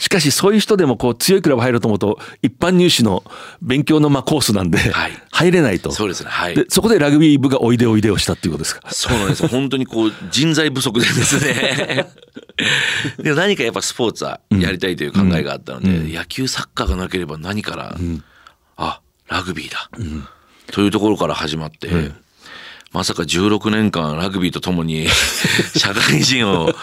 [0.02, 3.24] しかしそういう人でもこう強いクラブ入ろうと思うと一般入試の
[3.62, 5.92] 勉強のまあコースなんではい入れないと。
[5.92, 8.90] そうですねはいでそこでラグビー部がおいでおいでをしたっていうことですか？
[8.92, 9.50] そうなんですよ。
[9.50, 12.08] 本当にこう、人材不足でですね。
[13.22, 17.96] でも何かやっぱスポーツはやりたいという考えがあったので、野球、サッカーがなければ何から、
[18.78, 19.90] あ、ラグビーだ、
[20.72, 21.90] というところから始まって、
[22.94, 25.08] まさか16年間ラグビーとともに
[25.78, 26.74] 社会人を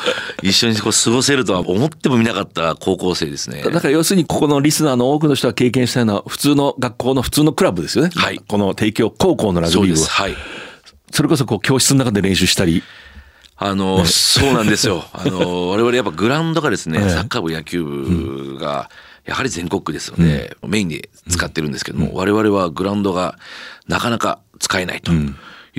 [0.42, 3.62] 一緒にこう過ごせるとは思ってもみなかった高校生ですね。
[3.62, 8.10] だから要するにここのリスナーの多くの人が経験したような普通の学校の普通のクラブですよね。
[8.14, 10.08] はいこの帝京高校のラグビーです。。
[10.10, 10.36] はい。
[11.10, 12.82] それこそこう教室の中で練習したり。
[13.60, 15.04] あの、そうなんですよ。
[15.12, 18.88] あの、 我々やっぱグラウンドがですね、ええサッカー部、野球部が、
[19.26, 23.36] やはり全国区ですので、メインで使ってるんですけども、我々はグラウンドが
[23.88, 25.10] なかなか使えないと。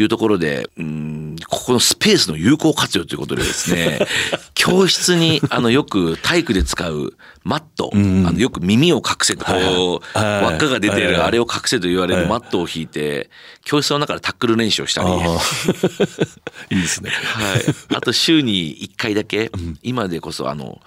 [0.02, 4.00] いうところで、うん、ここのスペースの有効活用ということでですね、
[4.56, 10.34] 教室に、あの、よく体育で使うマット、あの、よく耳を隠せと、こう、はい。
[10.34, 11.04] はい輪っかが出てはい。
[11.04, 13.30] る、あれを隠せと言われるマットを引いて、
[13.66, 15.10] 教室の中でタックル練習をしたり、
[16.76, 17.10] いいですね。
[17.10, 17.62] はい。
[17.96, 19.52] あと週に1回だけ、
[19.84, 20.80] 今でこそあの、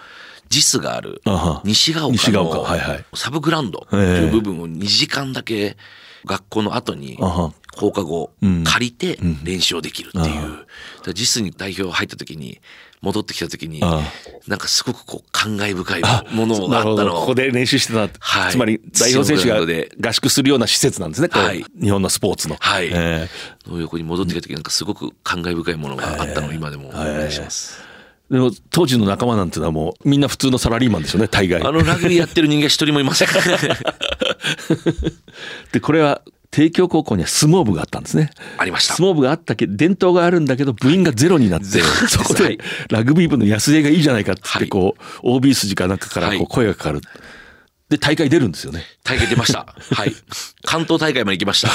[0.49, 1.23] JIS がある
[1.65, 2.67] 西が丘の
[3.15, 5.77] サブグラウンドという部分を2時間だけ
[6.25, 7.19] 学校の後に
[7.77, 10.25] 放課後うん借りて練習をできるっていう。
[10.25, 10.37] だか
[11.07, 12.61] ら JIS に代表入った時に
[13.01, 14.03] 戻ってきた時にあ
[14.47, 16.03] なんかすごくこう感慨深い
[16.35, 16.79] ものが。
[16.79, 18.09] あったのをここで練習してた。
[18.21, 19.61] はいつまり代表選手が
[20.01, 21.29] 合宿するような施設なんですね。
[21.31, 22.57] はい日本のスポーツの。
[22.61, 23.29] はいえ
[23.67, 27.83] の横に戻ってきた時なんかすごく感慨深いものがあったのを今でも思い出します。
[27.89, 27.93] え
[28.33, 31.61] でも当時の仲間なんていうのはもうみんな普通のサラリーマンですよね、大概。
[31.63, 33.29] あのラグビーやってる人間一人もいません。
[35.73, 38.31] で、これは帝京高校には相撲部があったんですね。
[38.59, 38.95] ありました。
[38.95, 41.67] 相撲部があったけど、伝統があるんだけど、部員がゼロになって、
[42.09, 47.01] そこはいでラグビー部の安江がいいじゃないかって言って、はいこう、OB 筋かなんかからこはいう声がかかる。
[47.89, 48.85] で、大会出るんですよね。
[49.03, 49.67] 大会出ました。
[49.93, 50.15] はい。
[50.63, 51.69] 関東大会まで行きました。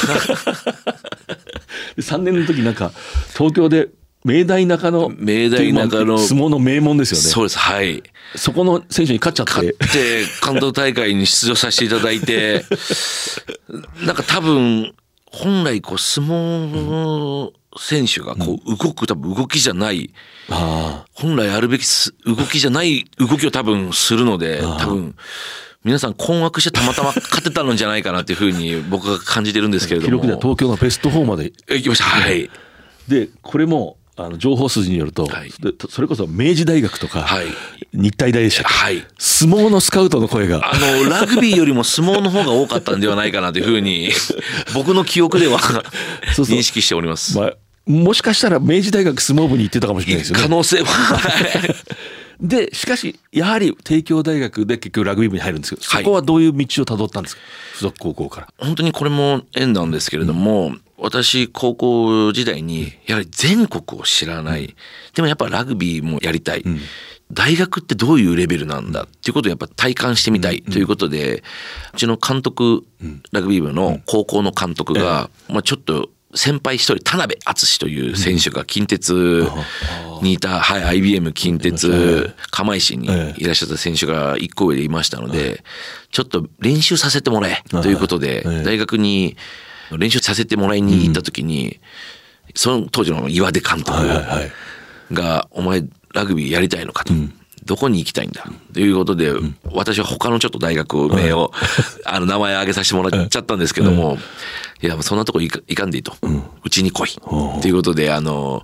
[1.96, 2.92] で3年の時なんか、
[3.36, 3.90] 東京で
[4.26, 5.10] 明大中野。
[5.10, 6.18] 明大中野。
[6.18, 7.24] 相撲の名門ですよね。
[7.24, 7.58] そうです。
[7.58, 8.04] はい。
[8.36, 9.70] そこの選手に勝っちゃ勝っ。
[9.70, 12.66] ってて、関東大会に出場させていただいて、
[14.06, 14.94] なんか多分、
[15.32, 20.12] 本来こう、相撲選手がこう、動く、多分動きじゃない、
[20.50, 25.16] あ本来あるべきす動きじゃない動きを多分するので、多分、
[25.84, 30.04] 皆さん困惑してたまたま勝てたのじゃないかなっていうふうに僕が感じてるんですけれあ。
[30.04, 30.22] ども。
[30.22, 31.54] 記録では東京のベスト4まで。
[31.70, 32.04] 行きました。
[32.06, 32.50] はい。
[33.08, 37.46] で、これも、あの情報筋によると、はいでそれこそ明治大学とか、はい
[37.94, 38.74] 日体大でしたっけ？
[38.74, 39.08] はい。
[39.18, 40.72] 相撲のスカウトの声が。
[40.74, 44.10] あの、ラグビーよりも相撲の方が多かったんではないかなというふうに、
[44.76, 45.58] 僕の記憶では
[46.36, 47.38] 認識しております。
[47.38, 47.54] まあ、
[47.90, 50.44] もしかしたら明治大学相撲部に行ってたかもしれないですよね。
[50.44, 50.88] 可能性は。
[52.42, 57.42] で、しかし、やはり帝京大学で結局ラグビー部に入るんですけど、はいそこはどういう道をたどったんですか？
[57.76, 58.48] 付属高校から。
[58.60, 64.76] 本当にこれも縁なんですけれども、私、高校時代に、やはり全国を知らない。
[65.14, 66.64] でもやっぱラグビーもやりたい。
[67.32, 69.04] 大学ってどういうレベルなんだ？
[69.04, 71.44] っていうことをやっぱ体感してみたいということで、
[71.94, 72.84] うちの監督、
[73.32, 79.46] ラグビー部の高校の監督が、まあちょっと先輩一人、田辺敦という選手が近鉄
[80.22, 83.08] にいた、はい、IBM 近鉄釜石に
[83.38, 85.64] いらっしゃった選手が一個上でいましたので、
[86.12, 89.38] ちょっと練習させてもらえということで、大学に
[89.98, 91.80] 練習させてもらいに行った時に、
[92.56, 93.94] その当時の岩出監督
[95.14, 97.14] が、お前ラグビーやりたいのかと。
[97.66, 98.50] どこに行きたいんだ？
[98.74, 99.34] ということで、
[99.74, 101.52] 私は他のちょっと大学名を、
[102.06, 104.18] あの名前挙げさせてもらっちゃったんですけども、
[104.82, 106.14] いや、もうそんなとこ行かんでいいと。
[106.64, 107.10] うちに来い。
[107.62, 108.64] ということで、あの、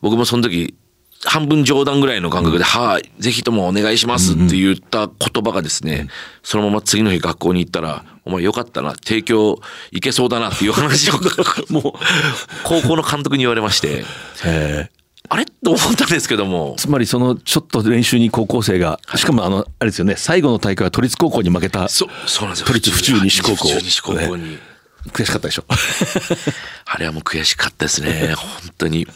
[0.00, 0.76] 僕もその時、
[1.24, 6.08] 半分冗談ぐらいの感覚で、はい、ぜひともお願いしますって言った言葉がですね、
[6.44, 11.14] そのまま次の日学校に行ったら、お前よかったな、提供行けそうだなっていう話を、
[11.70, 11.82] もう、
[12.64, 14.04] 高校の監督に言われまして、
[14.44, 14.88] え。
[14.88, 15.00] ー
[15.32, 15.44] あれ？
[15.44, 22.66] と思ったんですけども、つまりそのちょっと練習に高校生が、しかもあの、あれですよね、最後の大会は都立高校に負けた、そう、そうなんですよ。
[22.66, 23.68] 都立府中西高校。
[23.68, 24.58] 府中西高校に。
[25.12, 25.64] 悔しかったでしょ。
[26.84, 29.06] あれはもう悔しかったですね、 本当に。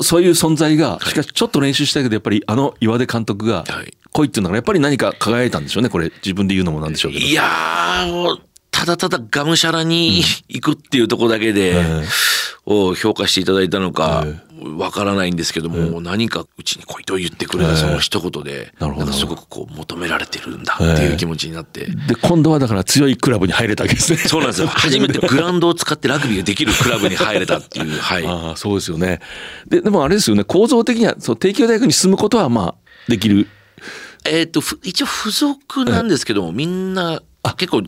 [0.00, 7.24] そういう存在が、しかしちょっと練習したけど、やっぱりあの岩出監督がはい、来いっていうのがやっぱり何か輝いたんでしょうね、これ自分で言うのもなんでしょうけど。
[7.24, 11.82] いやー、ただただがむしゃらに行くっていうところだけで、
[12.66, 14.24] を評価していただいたのか、
[14.78, 21.86] わからないんですけども、何かうちに来いと言ってくれたその一言で、なるほどんかすごくこう求められてるんだっていう気持ちになって。
[21.86, 24.18] で、今度はだから強いクラブに入れたわけですね。
[24.28, 24.68] そうなんですよ。
[24.72, 27.98] 初めてグラウンドを使ってラグビーができるクラブに入れたっていう。
[27.98, 28.26] はい。
[28.26, 29.20] ああ、そうですよね。
[29.68, 32.74] で、でもあれですよね、構造的には、そう、帝京大学に進むことはまあ、
[33.08, 33.48] できる
[34.24, 37.22] えっ、とふ一応付属なんですけども、みんな
[37.56, 37.80] 結構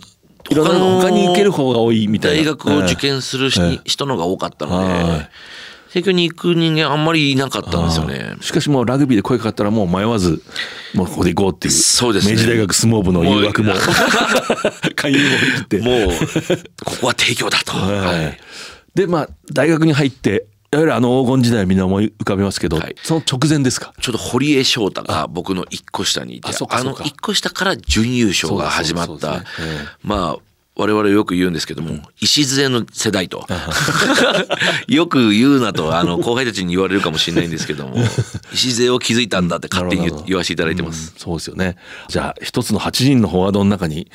[0.51, 2.43] いろんな他に行ける方が多いみたいな。
[2.43, 3.51] 大学を受験する
[3.85, 5.19] 人のが多かったのはい。
[5.19, 5.29] で
[5.95, 8.35] 帝京に行く人間あんまりいなかったんですよね。
[8.41, 10.43] しかしもうラグビーで声かかったらもう迷わず
[10.93, 12.33] もうここで行こうっていうそうですね。
[12.33, 13.75] 明治大学相撲部の誘惑も。
[14.97, 15.79] 勧誘もできて。
[15.79, 16.11] もう
[16.85, 17.73] ここは帝京だと。
[17.75, 18.23] はい。
[18.23, 18.39] はい。
[18.97, 22.97] でまあ大学に入っていわゆるあの黄金時代をみんな思い浮かべますけど、はい。
[23.03, 23.95] その直前ですか？
[24.01, 29.45] ちょうど堀江翔太が僕の一個下にいてあの一個下から準優勝が始まったね。
[29.61, 29.89] ええ。
[30.03, 30.39] まあ
[30.77, 33.47] 我々よく言うんですけども、礎の世代と。
[34.89, 37.95] よく言うなとあの後輩たちに言われるかもしれないんですけども
[38.53, 41.13] 礎を築いたんだって勝手に言わせていただいてます。
[41.15, 41.21] うん。
[41.21, 41.77] そうですよね。
[42.09, 44.11] じゃあ一つの8人のフォワードの中に？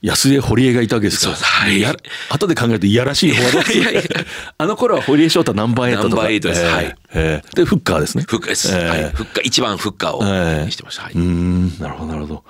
[0.00, 1.36] 安江堀江がいたわけですから。
[1.36, 1.84] はい。
[2.30, 3.64] 後で考えるといやらしいフォワードで。
[3.64, 4.02] すいやいや。
[4.58, 6.16] あの頃は堀江翔太ナンバーエイトとか。
[6.16, 6.60] ナンバーエイトです。
[6.60, 6.96] ええはい。
[7.14, 7.56] ええ。
[7.56, 8.24] でフッカーですね。
[8.28, 8.68] フッカーです。
[8.72, 8.88] ええ。
[8.88, 9.12] はい。
[9.12, 10.66] フッカー、一番フッカーええ。
[10.68, 11.02] をしてました。
[11.02, 11.12] はい。
[11.14, 12.44] うーんなるほどなるほど。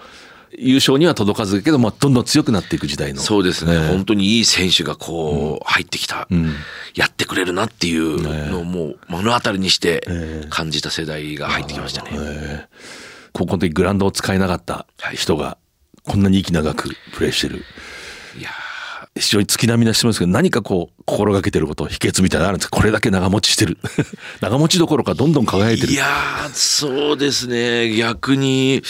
[0.59, 3.21] 優勝には届かずだけど、まあ、どんどん強くなっていく時代の。
[3.21, 3.89] そうですね、ええ。
[3.89, 6.55] 本当にいい選手がこう入ってきた、ん。
[6.95, 10.07] やってくれるなっていうのをもう目の当たりにして
[10.51, 12.67] 感じた世代が入ってきましたね。
[13.33, 15.59] 高校の時グラウンドを使えなかった人が
[16.09, 17.65] こんなに息長くプレーしてる。
[18.39, 18.51] いや
[19.17, 22.77] 非常に月並みな質問ですけど何かこう心がけてること秘訣みたいなのあるんですか？
[22.77, 23.79] これだけ長持ちしてる。
[24.41, 25.89] 長持ちどころかどんどん輝いてる。
[25.89, 27.95] ーいやーそうですね。
[27.97, 28.83] 逆に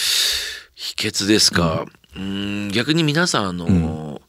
[0.74, 4.20] 秘訣ですか、うん、逆に皆さんあの、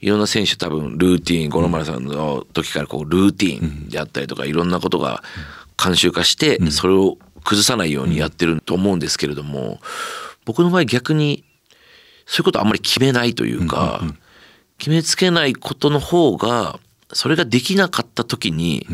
[0.00, 5.22] いろんな選手多分ルーティン五郎丸さんの時からこうルーティンであったりとかいろんなことが
[5.78, 9.80] 慣習化してそれを崩さないようにやってると思うんですけれども
[10.44, 11.42] 僕の場合逆に
[12.26, 14.02] そういうことあんまり決めないというか、
[14.78, 16.78] 決めつけないことの方が
[17.12, 18.86] それができなかった時に、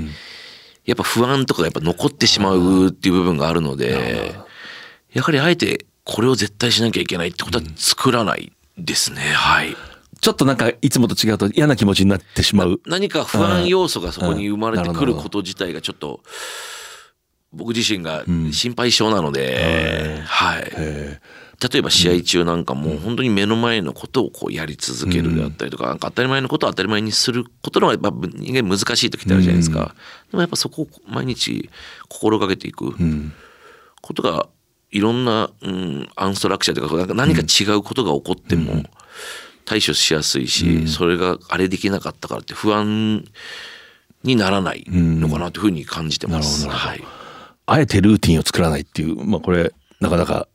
[0.84, 4.34] やっぱ不安とかがやっぱ残ってしまうっていう部分があるので
[5.12, 9.20] やはりあえてこれを絶対しなきゃいけないってことは作らないですね。
[9.20, 9.76] はい。
[10.20, 12.80] ちょっとなんかいつもと違うと嫌な気持ちになってしまう。
[12.86, 16.20] 何か不安要素がそこに生まれてくること自体がちょっと
[17.52, 20.72] 僕自身が心配性なので、はい
[21.60, 29.94] 例えば試合中なんかもう本当に目の前のことをこうやり続けるであったりとかなんか当たり前のことを当たり前にすることのがやっぱ人間難しい時ってあるじゃないですか。
[30.30, 31.68] でもやっぱそこを毎日
[32.08, 32.94] 心がけていく。
[34.02, 34.48] ことが
[34.90, 38.84] いろんな、うん、アンストラクチャーというか何か違うことが起こっても
[39.64, 43.24] 対処しやすいし、それがあれできなかったからって不安
[44.24, 46.68] にならないのかなというふうに感じてます。
[46.68, 47.04] はい。
[47.66, 50.48] あえてルーティンを作らないっていうまあこれなかなか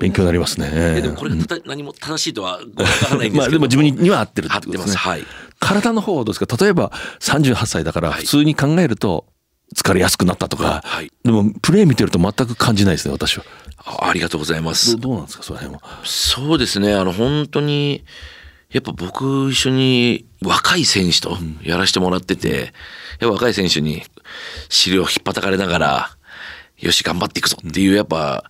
[0.00, 0.70] 勉強になりますね。
[0.72, 3.36] えでもこれがたた何も正しいとは わからないんでけど。
[3.38, 4.78] ますあでも自分には合ってるって合ってます。
[4.78, 5.24] ことですねはい。
[5.58, 6.56] 体の方はどうですか？
[6.62, 8.20] 例えば38歳だからはい。
[8.20, 9.26] 普通に考えると
[9.74, 11.10] 疲れやすくなったとか、はい。
[11.24, 13.44] でもプレー見てると全く感じないですね私は。
[13.78, 14.92] あありがとうございます。
[14.92, 14.98] ど。
[15.08, 15.80] どうなんですかその辺は？
[16.04, 16.94] そうですね。
[16.94, 18.04] あの本当に
[18.70, 22.72] やっぱ僕一緒に若い選手とやらせてもらってて、
[23.20, 24.02] やっぱ若い選手に
[24.68, 26.10] 尻を引っ叩かれながら、
[26.78, 28.44] よし頑張っていくぞっていうやっぱ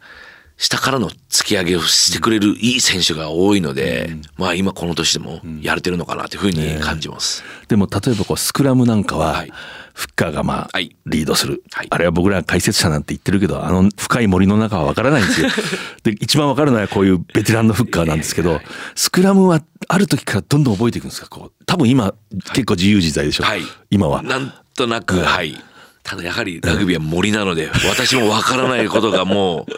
[0.59, 7.45] 下からの突き上げをしてくれるいい選手が多いので、まあ今この年でもやれてるのかなというふうに感じます。
[7.69, 9.53] でも例えばこうスクラムなんかは、はい。
[9.93, 10.95] フッカーがまあはい。
[11.07, 11.87] リードする、はい。
[11.89, 15.49] あれは僕ら解説者なんて言ってるけどあの深い森の中は分からないんですよ。
[16.05, 18.61] で一番分かるのはこういうベテランのフッカーなんですけど
[18.95, 21.29] スクラムはある時からどんどん覚えていくんですか？
[21.29, 22.13] こう多分今
[22.53, 23.63] 結構自由自在でしょ、はい。
[23.91, 24.23] 今は。
[24.23, 25.57] なんとなく、はい。
[26.03, 29.73] ただやはりラグビーは森なので、 私もわからないことがもう、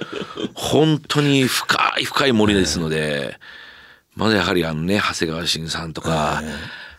[0.55, 3.39] 本当に深い深い森ですので、
[4.17, 6.43] まだやはりあのね、長谷川慎さんとか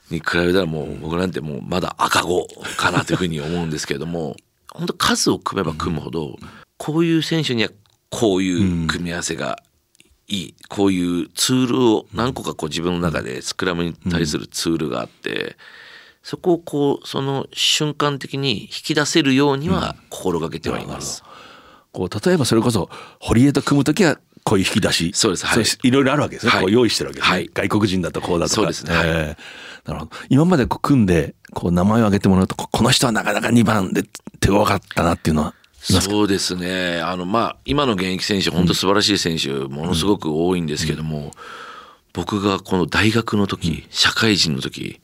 [0.09, 2.47] に比べたらもう僕なんてもうまだ赤子
[2.77, 4.35] かなというふうに思うんですけれども、
[4.71, 6.37] 本当数を組めば組むほど、
[6.77, 7.69] こういう選手には
[8.09, 9.61] こういう組み合わせが
[10.29, 15.57] いいこういうツールを何個かこう自分の中でスクラムに対するツールがあって
[16.21, 21.23] そこをこうその瞬間的に引き出せるようには心がけてはいます。
[21.91, 25.11] こう例えばそれこそ堀江と組む時はこういう引き出し。
[25.13, 25.45] そうです。
[25.45, 25.63] はい。
[25.87, 26.61] いろいろあるわけですね、はい。
[26.61, 27.49] こう用意してるわけですね、はい。
[27.53, 28.55] 外国人だとこうだとか。
[28.55, 28.95] そうですね。
[28.95, 29.07] はい。
[29.07, 30.11] ええなるほど。
[30.29, 34.03] 今までこう組んでこう名前を挙げてもらうとここの人はなかなか2番で
[34.39, 37.01] 手強かったなっていうのはそうですね。
[37.01, 41.31] あのまあ今の現役選手本当素晴らしい選手ものすごく多いんですけども、
[42.13, 44.99] 僕がこの大学の時社会人の時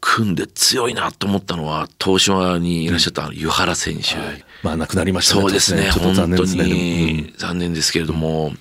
[0.00, 4.51] 組んで強いなと思ったのは東島にいらっしゃった湯原選手。
[4.62, 5.84] まあ亡くなりましたそうですね。
[5.84, 6.64] ちょっと本当残念ですね。
[6.64, 8.52] に残念ですけれども、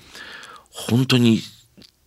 [0.72, 1.42] 本当に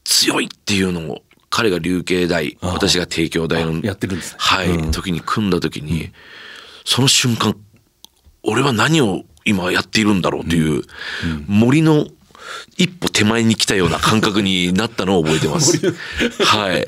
[0.05, 4.37] 強いっていうのを彼が琉球大私が帝京大のやってるんですね。
[4.41, 4.91] はい、うん。
[4.91, 6.13] 時に組んだ時に、
[6.85, 7.57] その瞬間
[8.43, 10.83] 俺は何を今やっているんだろうという、
[11.47, 12.07] 森の
[12.77, 15.79] 一歩手前に来たような感覚になったのを覚えてます。
[16.45, 16.87] はい。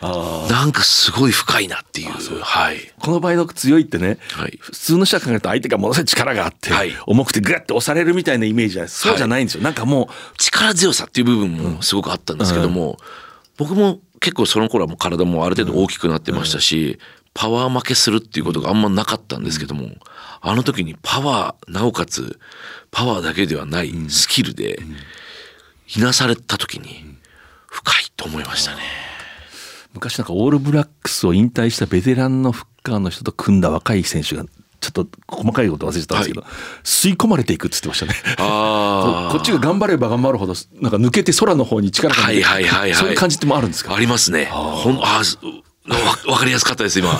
[0.50, 2.40] なんかすごい深いなっていう。
[2.40, 2.92] はい。
[2.98, 4.58] この場合の強いってね、はい。
[4.60, 6.94] 普通の人が考えると相手がものすごい力があって、はい。
[7.06, 8.90] 重くてグッて押されるみたいなイメージじゃない。
[8.90, 12.98] そうじゃないんですよ、なんかも力強さっていう部分もすごくあったんですけども、
[13.56, 16.98] 僕も結構その頃はもう体もある程度大きくなってましたし、
[17.40, 19.90] パワー負けするっていうことがあんまなかったんですけども、
[20.40, 22.40] あの時にパワーなおかつ
[22.90, 24.80] パワーだけではないスキルで
[25.96, 27.04] いなされた時に
[27.68, 28.78] 深いと思いましたね。
[28.78, 28.80] う
[29.94, 34.44] 昔なんかオールブラックスを引退したベテランのフッカーの人と組んだ若い選手が
[34.80, 36.44] ちょっと細かいこと忘れてたんですけど、
[36.82, 38.14] 吸い込まれていくって言ってましたね。
[39.30, 42.94] こっちが頑張れば頑張るほどなんか抜けて空の方に力が抜けてはいはいはいはい。
[42.94, 43.94] そういう感じってもあるんですか？
[43.94, 44.46] ありますね。
[44.46, 45.38] ほんあす
[45.94, 47.08] わわかりやすかったです今。
[47.14, 47.16] は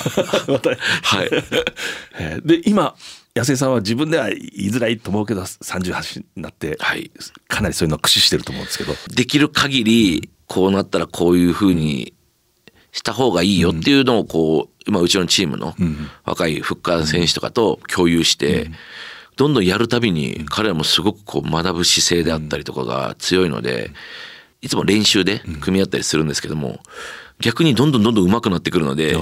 [1.24, 1.28] い。
[2.18, 2.94] えーで今
[3.34, 7.10] 安江さんは自分では言いづらいと思うけど38になって、はい。
[7.46, 8.96] かなりそういうのを駆使してると思うんですけど。
[9.14, 12.14] できる限りこうなったらこういうふうに
[12.92, 15.74] した方がいいよっていうのをこう今うちのチームの
[16.24, 18.70] 若いフッカー選手とかと共有して
[19.36, 23.90] どんどんやるたびに彼らもすごくこう学ぶ姿勢であったりとかが強いので
[24.62, 26.80] いつも練習で組み合ったりするんですけども
[27.40, 29.16] 逆にどんどんどんどん上手くなってくるので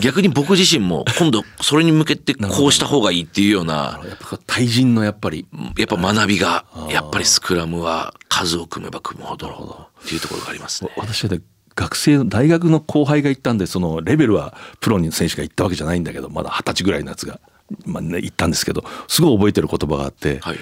[0.00, 5.46] 逆に僕自身も今度それに向けてこうした方がいいっていうようなやっぱ対人のやっぱり。
[5.78, 10.90] やっぱ学びがやっぱりスクラムは数を組めば組むほどっていうところがありますね。
[10.96, 11.40] 私はね
[11.74, 17.40] 学生の大学の後輩が行ったんでそのレベルはプロの選手が行ったわけじゃないんだけどまだ二十歳ぐらいのやつが、
[17.86, 20.58] まあね、行ったんですけどすごい覚えてる言葉があって、はい。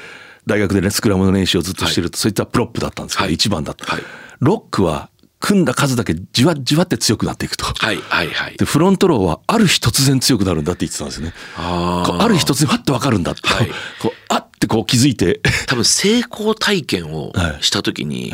[0.46, 3.34] 大学でねスクラムの練習をずっとしてると、そいつはプロップだったんですけど、はい。
[3.34, 4.02] 一番だった、はい。
[4.38, 7.64] ロックは組んだ数だけじわじわって強くなっていくと。
[7.64, 8.56] はいはいはい。
[8.56, 8.66] で。
[8.66, 11.34] フロントローはある日突然強くなるんだって言ってたんですよね。
[11.56, 12.10] あー。
[12.10, 13.68] こうある日突然ファッと分かるんだって、はい。
[14.00, 15.40] こうあってこう気づいて。
[15.66, 17.62] 多分成功体験をはい。
[17.62, 18.32] した時に、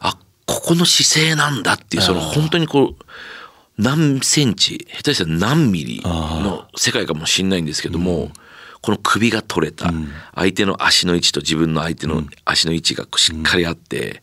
[0.00, 0.16] あ
[0.46, 3.04] ここの姿勢なんだっていうその本当にこう
[3.76, 8.30] 何センチ下手したら何ミリの世界かもしれないんですけども、
[8.80, 9.92] この首が取れた。
[10.34, 14.22] 相手の足の位置と自分の相手の足の位置がしっかりあって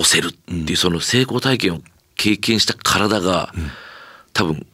[0.00, 1.80] 押せるっていうその成功体験を
[2.16, 3.52] 経験した体が
[4.32, 4.66] 多分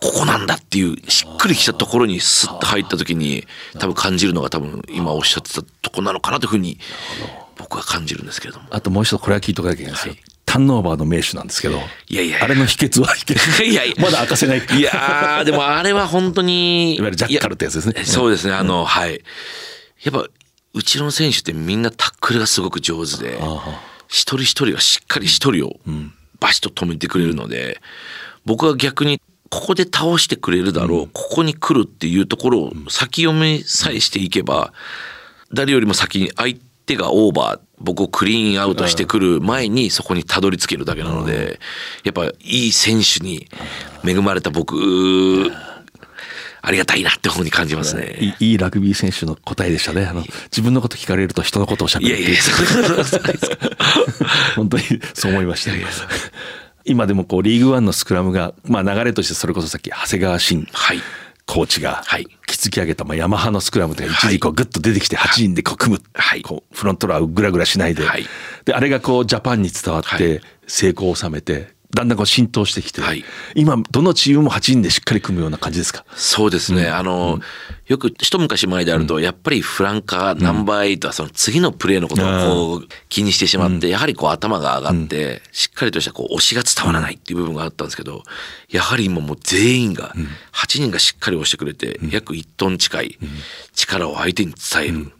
[0.00, 3.46] ここなんだっていうしっくりきたところにスッと入った時に
[3.80, 6.78] 多分感じるのが多分今おっしゃってたとこなのかなというふうに
[7.56, 8.68] 僕は感じるんですけれども。
[8.70, 10.22] あともう一つこれは聞いとかなきゃいけないんですよ、はい。
[10.46, 13.74] ターンオーバーの名手なんですけどいやいやあれの秘訣は秘訣い。
[13.74, 13.96] やいや。
[13.98, 18.04] まだ明かせないいやーでもあれは本当にいわゆるジャッカルってやつですね。
[18.04, 18.54] そうですね。
[18.54, 19.20] あの、はい。
[20.04, 20.28] やっぱ
[20.74, 23.40] うちの選手ってみんなタックルがすごく上手で
[24.08, 25.76] 一人一人がしっかり一人を
[26.40, 27.80] バシッと止めてくれるので、
[28.44, 34.72] 僕は逆にここで倒してくれるだろう、ここに来るっていうところを先読めさえしていけば
[35.52, 36.56] 誰よりも先に相
[36.86, 41.60] 手がオーバー僕をクリーンアウトしてくる前にそこにたどり着けるだけなので
[42.02, 43.46] やっぱいい選手に
[44.04, 44.74] 恵まれた僕
[46.60, 48.16] ありがたいなって方に感じますね。
[48.20, 50.06] いいいラグビー選手の答えでしたね。
[50.06, 52.18] あの自分のこと聞かれると人のことをしゃべる。
[52.18, 52.38] いやいや、
[54.56, 54.82] 本当に
[55.14, 55.70] そう思いました。
[56.84, 60.66] 今でもこうリーグワンのスクラムが、まあ、流れとしてそれこそさっき長谷川慎。
[60.72, 61.00] はい。
[61.46, 62.26] コーチがはい。
[62.46, 66.42] 築き上げた、まあ、ヤマハのスクラムとか一時こうグッと出てきて8人でこう組む、はい。
[66.42, 68.26] こうフロントラーをグラグラしないで,、はい。
[68.64, 73.24] であれがこうジャパンに伝わっはて成功を収めてだんだんこう浸透してきて、はい。
[73.54, 76.04] 今どのチームも8人でしっかり組むような感じですか？
[76.14, 76.88] そうですね。
[76.88, 77.40] あの、
[77.86, 88.22] よく一昔前であると、やっぱりフランカー、ナンバーエイトはその次のプレーのことをこう気にしてしまって、やはりこう頭が上がって、しっかりとしたこう押しが伝わらないっていう部分があったんですけど、
[88.68, 90.14] やはり今もう全員が、
[90.52, 93.18] 8人がしっかり押してくれて、約1トン近い
[93.72, 95.12] 力を相手に伝える。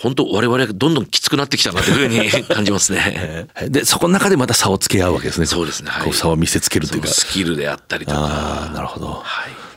[0.00, 3.46] 本当我々がどんどんきつくなってきたなというふうに 感じますね。
[3.68, 8.68] でそこの中でまた差をつけ合うわけですねそうですねはい差を見せつけるというかスキルであったりとあか。
[8.70, 9.67] あなるほどはい。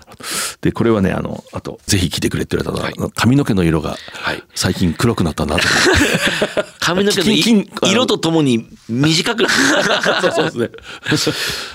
[0.62, 4.44] でこれはねあのあとぜひ聞いてくれって言われたのは、髪の毛の色がはい。
[4.56, 5.64] 最近黒くなったなと。
[6.80, 9.50] 髪の毛の色とともに短くな
[10.32, 10.70] そうですね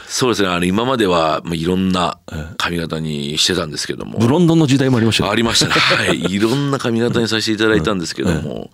[0.09, 0.49] そうですね。
[0.49, 2.19] あの、今までは、まあ、いろんな
[2.57, 4.19] 髪型にしてたんですけども。
[4.19, 5.31] ブロンドの時代もありましたよ。
[5.31, 5.73] ありましたね。
[6.09, 6.21] はい。
[6.33, 8.71] いろんな髪型にさせていただいたんですけども、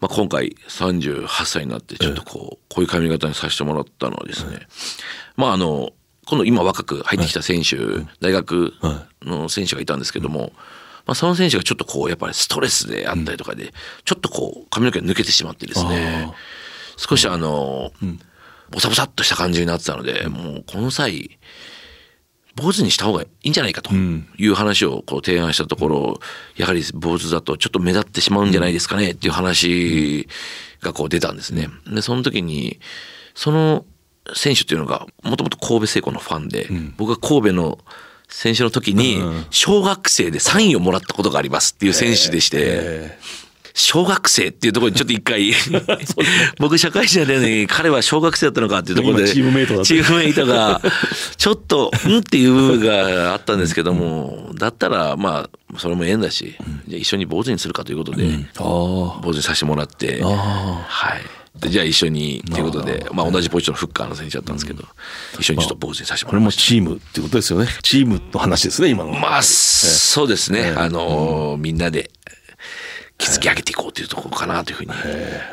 [0.00, 4.66] まあ、今回38歳になって、ちょっとこう、こういう髪型にさせてもらったのはですね、
[5.36, 5.90] まあ、あの、
[6.26, 7.76] 今度今若く入ってきた選手、
[8.20, 8.74] 大学
[9.22, 10.52] の選手がいたんですけども、
[11.06, 13.72] まあ、その選手がちょっとこう、やっぱりストレスであったりとかで、
[14.04, 16.32] ちょっとこう、髪の毛が抜けてしまってですね、
[16.96, 17.92] 少しあの、
[18.70, 21.38] ボサボサっとした感じになってたので、もうこの際、
[22.54, 26.20] 坊主にした方がいいんじゃないかという話をこう提案したところ、
[26.56, 30.28] やはり坊主だとちょっと目立ってしまうんじゃないですかねっていう話
[30.80, 31.68] がこう出たんですね。
[31.86, 32.78] で、その時に、
[33.34, 33.86] その
[34.34, 37.78] 選手っていうのがもともと神戸製鋼のファンで、僕が神戸の
[38.28, 39.20] 選手の時に
[39.50, 43.18] 小学生でサインをもらったことがありますっていう選手でして、
[43.74, 45.52] 小学生っていうところにちょっと一回
[46.60, 49.86] 僕社会人でね彼は小学生だったのかっていうところで今チームメイトだった。
[49.86, 50.80] チームメイトが
[51.36, 56.54] ちょっとうんっていう部分があったんですけどもだったらまあそれも縁だし
[56.86, 58.24] じゃあ一緒に坊主にするかということで
[58.58, 60.20] あ坊主にさせてもらって
[60.86, 64.84] はいでじゃあ一緒にということでまあ同じポジションのフッカーの選手だったんですけど
[65.38, 66.62] 一緒にちょっと坊主にさせてこれももらいました。
[66.62, 67.66] チームってことですよね。
[67.82, 69.12] チームの話ですね今の。
[69.12, 70.72] まあ、そうですね。
[70.76, 72.10] あのーみんなで
[73.18, 75.04] 築き上げていこうというところかなというふうに思い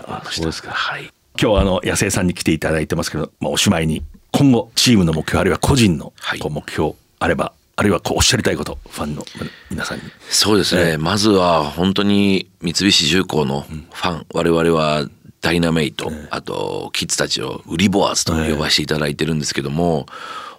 [0.07, 0.31] ました。
[0.31, 0.71] そうですか。
[0.71, 1.03] はい。
[1.39, 6.39] 今日はあの野生さんに来ていただいてますけど、まあ、おしまいに今後チームの目標あるいは個人のはい。
[6.39, 9.23] こう目標あれば、あるいはこうおっしゃりたいことファンの
[9.69, 10.03] 皆さんに。
[10.29, 10.97] そうですね。
[10.97, 15.05] まずは本当に三菱重工のファン、我々は
[15.41, 20.05] ダイナメイト、あとキッズたちをウリボアーズと呼ばせていただいてるんですけども、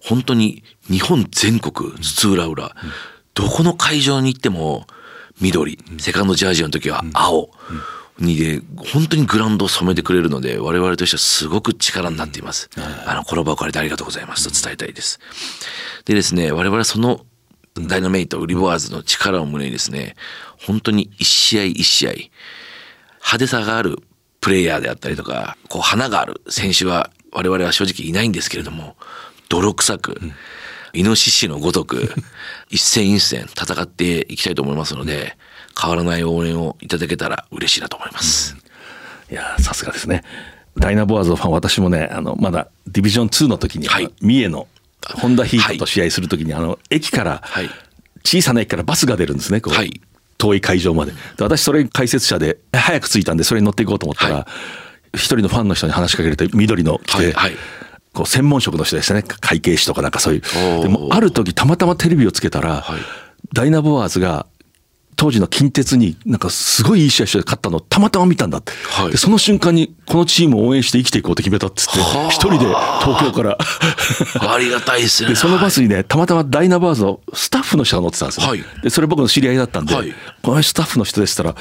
[0.02, 2.74] 本当に日本全国津々浦々、
[3.34, 4.86] どこの会場に行っても
[5.40, 7.50] 緑、セカンドジャージの時は青。
[8.18, 12.68] にで本当にグラウンドを染めてくれるので我々としてはすごく力になっています。
[13.06, 15.20] あのこの場を借りてありがとうございますと伝えたいです。
[16.04, 17.24] でですね我々はその
[17.74, 20.16] ダイナメイトウリボワーズの力を胸にですね
[20.58, 24.02] 本当に一試合一試合派手さがある
[24.40, 26.40] プレイヤーであったりとかこう花がある。
[26.48, 28.96] 選手は我々は正直いないんですけれども
[29.48, 30.20] 泥臭く、
[30.92, 32.12] イノシシのごとく
[32.70, 35.36] 一戦一戦戦っていきたいと思いますので
[35.80, 38.56] 変わらない応援をいただけたら嬉しいなと思います。
[39.30, 40.24] いやーさすがですね。
[40.78, 44.10] ダイナボアーズのファン私もねあのまだディビジョン2の時に、はい。
[44.20, 44.68] 三重の
[45.02, 47.70] ホンダヒートと試合する時に、あの駅から、はい。
[48.24, 50.00] 小さな駅からバスが出るんですねこう、はい
[50.40, 51.12] 遠い会場まで。
[51.12, 54.44] で私それ解説者で早く着いたんでそれに乗っていこうと思ったら、はい。
[55.14, 57.52] 一人のファンの人に話しかけれて緑の着て、はいはい。
[58.12, 59.22] こう専門職の人でしたね。
[59.22, 60.40] 会計士とかなんかそういう。
[60.40, 60.82] ー。
[60.82, 63.00] でもある時たまたまテレビをつけたら、はい。
[63.54, 64.46] ダイナボアーズが
[65.20, 69.10] 当時の近鉄になんかすごいいい試合して勝ったのをたまたま見たんだって、はい。
[69.10, 72.30] でその瞬間にこのチームを応援して生きていこうって決めたっつってはあ。
[72.30, 72.60] 一人で
[73.04, 73.58] 東京から。
[74.50, 75.28] ありがたいですね。
[75.28, 78.64] でそのバスにねたまたまダイナバーズのスタッフの人が乗ってたんですよ、はい。
[78.82, 80.14] でそれ僕の知り合いだったんで、はい。
[80.40, 81.54] このスタッフの人でしたら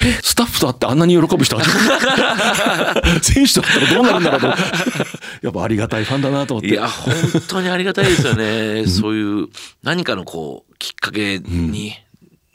[0.00, 1.56] えスタッフと会ってあんなに喜ぶ人
[3.22, 4.46] 選手と会ったらどうなるんだろうと。
[4.48, 6.70] やっぱありがたいファンだなと思って。
[6.70, 7.14] いや本
[7.46, 8.88] 当にありがたいですよね。
[8.88, 9.46] そういう
[9.84, 11.92] 何かのこうきっかけに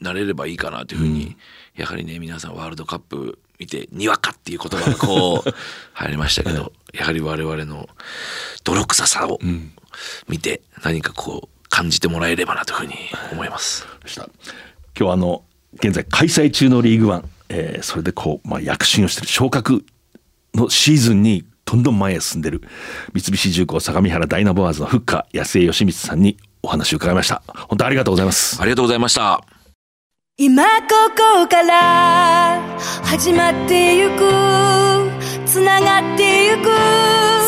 [0.02, 1.36] なれればいいかなというふうに、
[1.76, 5.54] やはりね皆さんワールドカップ見てにわかっていう言葉がこう
[5.94, 7.90] 入りましたけど、やはり我々の
[8.64, 9.40] 泥臭さを
[10.28, 12.96] 見て何かこう感じてもらえればなというふうに
[13.32, 13.86] 思います。
[14.98, 15.44] 今日はあの
[15.76, 19.86] 現在開催中のリーグワン、えーそれでこう、まあ、躍進をしている昇格
[20.56, 22.64] のシーズンにどんどん前へ進んでる
[23.14, 27.44] 三菱重工相模原ダイナボアーズのフッカー安江義光さんにお話を伺いました。
[27.68, 28.60] 本当ありがとうございます。
[28.62, 29.59] ありがとうございました。
[30.42, 30.72] 今こ
[31.18, 32.62] こから
[33.04, 34.24] 始まってゆく
[35.46, 36.70] つながってゆく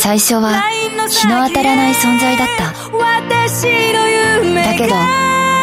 [0.02, 0.60] 最初は
[1.08, 2.74] 日の当たらない存在だった。
[2.92, 3.64] 私
[3.94, 4.10] の
[4.44, 4.96] 夢がだけど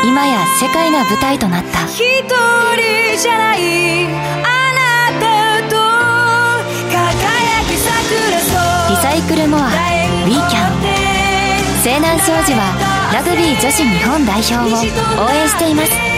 [0.08, 1.84] 今や世界が舞台となった。
[1.84, 5.76] 一人じゃないあなたと
[6.88, 8.56] 輝き桜そ
[8.88, 10.80] うリサイクルモアウィーキャン
[11.82, 12.72] 西南商事は
[13.12, 16.17] ラグビー女子日本代表を応援しています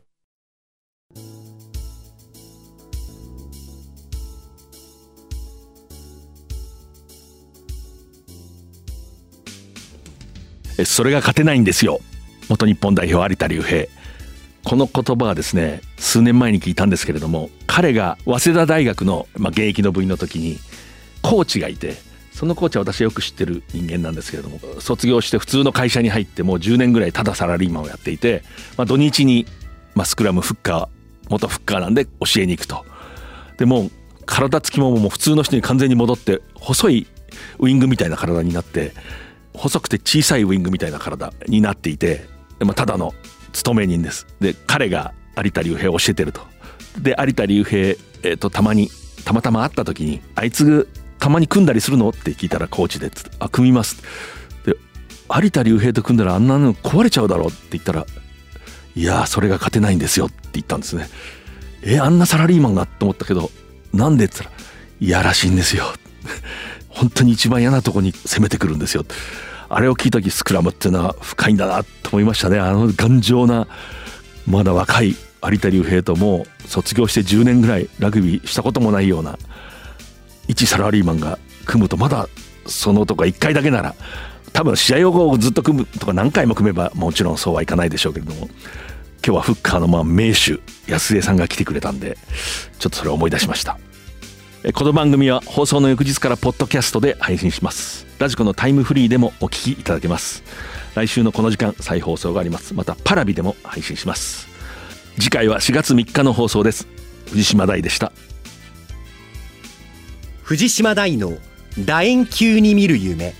[10.85, 11.99] それが勝てないんですよ。
[12.49, 13.87] 元日本代表有田竜平
[14.63, 20.57] この言葉はですね数年前に聞いたんですけれども彼が早稲田大学の、まあ、現役の部員の時に
[21.21, 21.95] コーチがいて
[22.31, 28.43] そのコーチは私はよく知ってる人間なんですけれども卒業して普通の会社に入ってもう10年ぐらいただサラリーマンをやっていて、
[28.77, 29.45] まあ、土日に、
[29.95, 32.85] まあ、スクラムフッカー元フッカーなんで教えに行くと。
[33.57, 33.91] でもう
[34.25, 37.07] 体つきももう普通の人に完全に戻って細い
[37.59, 38.93] ウイングみたいな体になって
[39.53, 42.27] 細くて小さいウイングみたいな体になっていて、
[42.59, 43.13] まあ、ただの
[43.53, 44.27] 勤め人です。
[44.39, 46.41] で彼が有田竜平を教えてると。
[46.99, 48.89] で有田竜平、えー、とたまに
[49.25, 50.87] たまたま会った時に「あいつ
[51.19, 54.01] たまに組んだりするの?」って聞いたらコーチで「あ組みます」
[54.65, 54.75] で
[55.33, 58.05] 有田竜平と組んだらあんなの壊れちゃうだろって言ったら
[58.95, 61.09] 「いやそれが勝てないんですよ」って言ったんですね。
[61.83, 62.85] えあんなサラリーマンが？
[62.85, 63.51] と思ったけど
[63.93, 64.51] なんでっつったら
[64.99, 65.93] 「いやらしいんですよ」
[66.91, 69.05] 本当に一番嫌なとこに攻めてくるんですよ。
[69.69, 72.59] あれを聞いた時スクラムっていうのは深いんだなと思いましたね。
[72.59, 73.67] あの頑丈な
[74.45, 79.39] まだ若い有田竜平とも卒業して10年ぐらいラグビーしたこともないような
[80.47, 82.27] 一サラリーマンが組むとまだ
[82.67, 83.95] そのとか1回だけなら
[84.53, 88.47] 多分試合をずっと組むとか何回も組めばもちろんそうはいかないでしょうけれども
[89.25, 90.59] 今日はフッカーのまあ名手
[90.91, 92.17] 安江さんが来てくれたんで
[92.77, 93.77] ちょっとそれを思い出しました。
[94.61, 98.05] この番組は放送の翌日からポッドキャストで配信します。
[98.19, 100.43] ラジコのタイムフリーでもお聞きいただけます。
[100.93, 102.75] 来週のこの時間再放送があります。
[102.75, 104.47] またパラビでも配信します。
[105.15, 106.87] 次回は4月3日の放送です。
[107.29, 108.11] 藤島大でした。
[110.43, 111.39] 藤島大の
[111.83, 113.33] 楕円球に見る夢。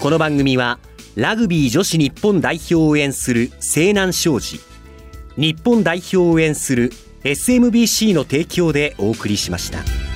[0.00, 0.80] この番組は
[1.14, 4.58] ラグビー女子日本代表を応援する西南商事。
[5.36, 6.90] 日本代表を応援する
[7.24, 10.11] SMBC の提供でお送りしました。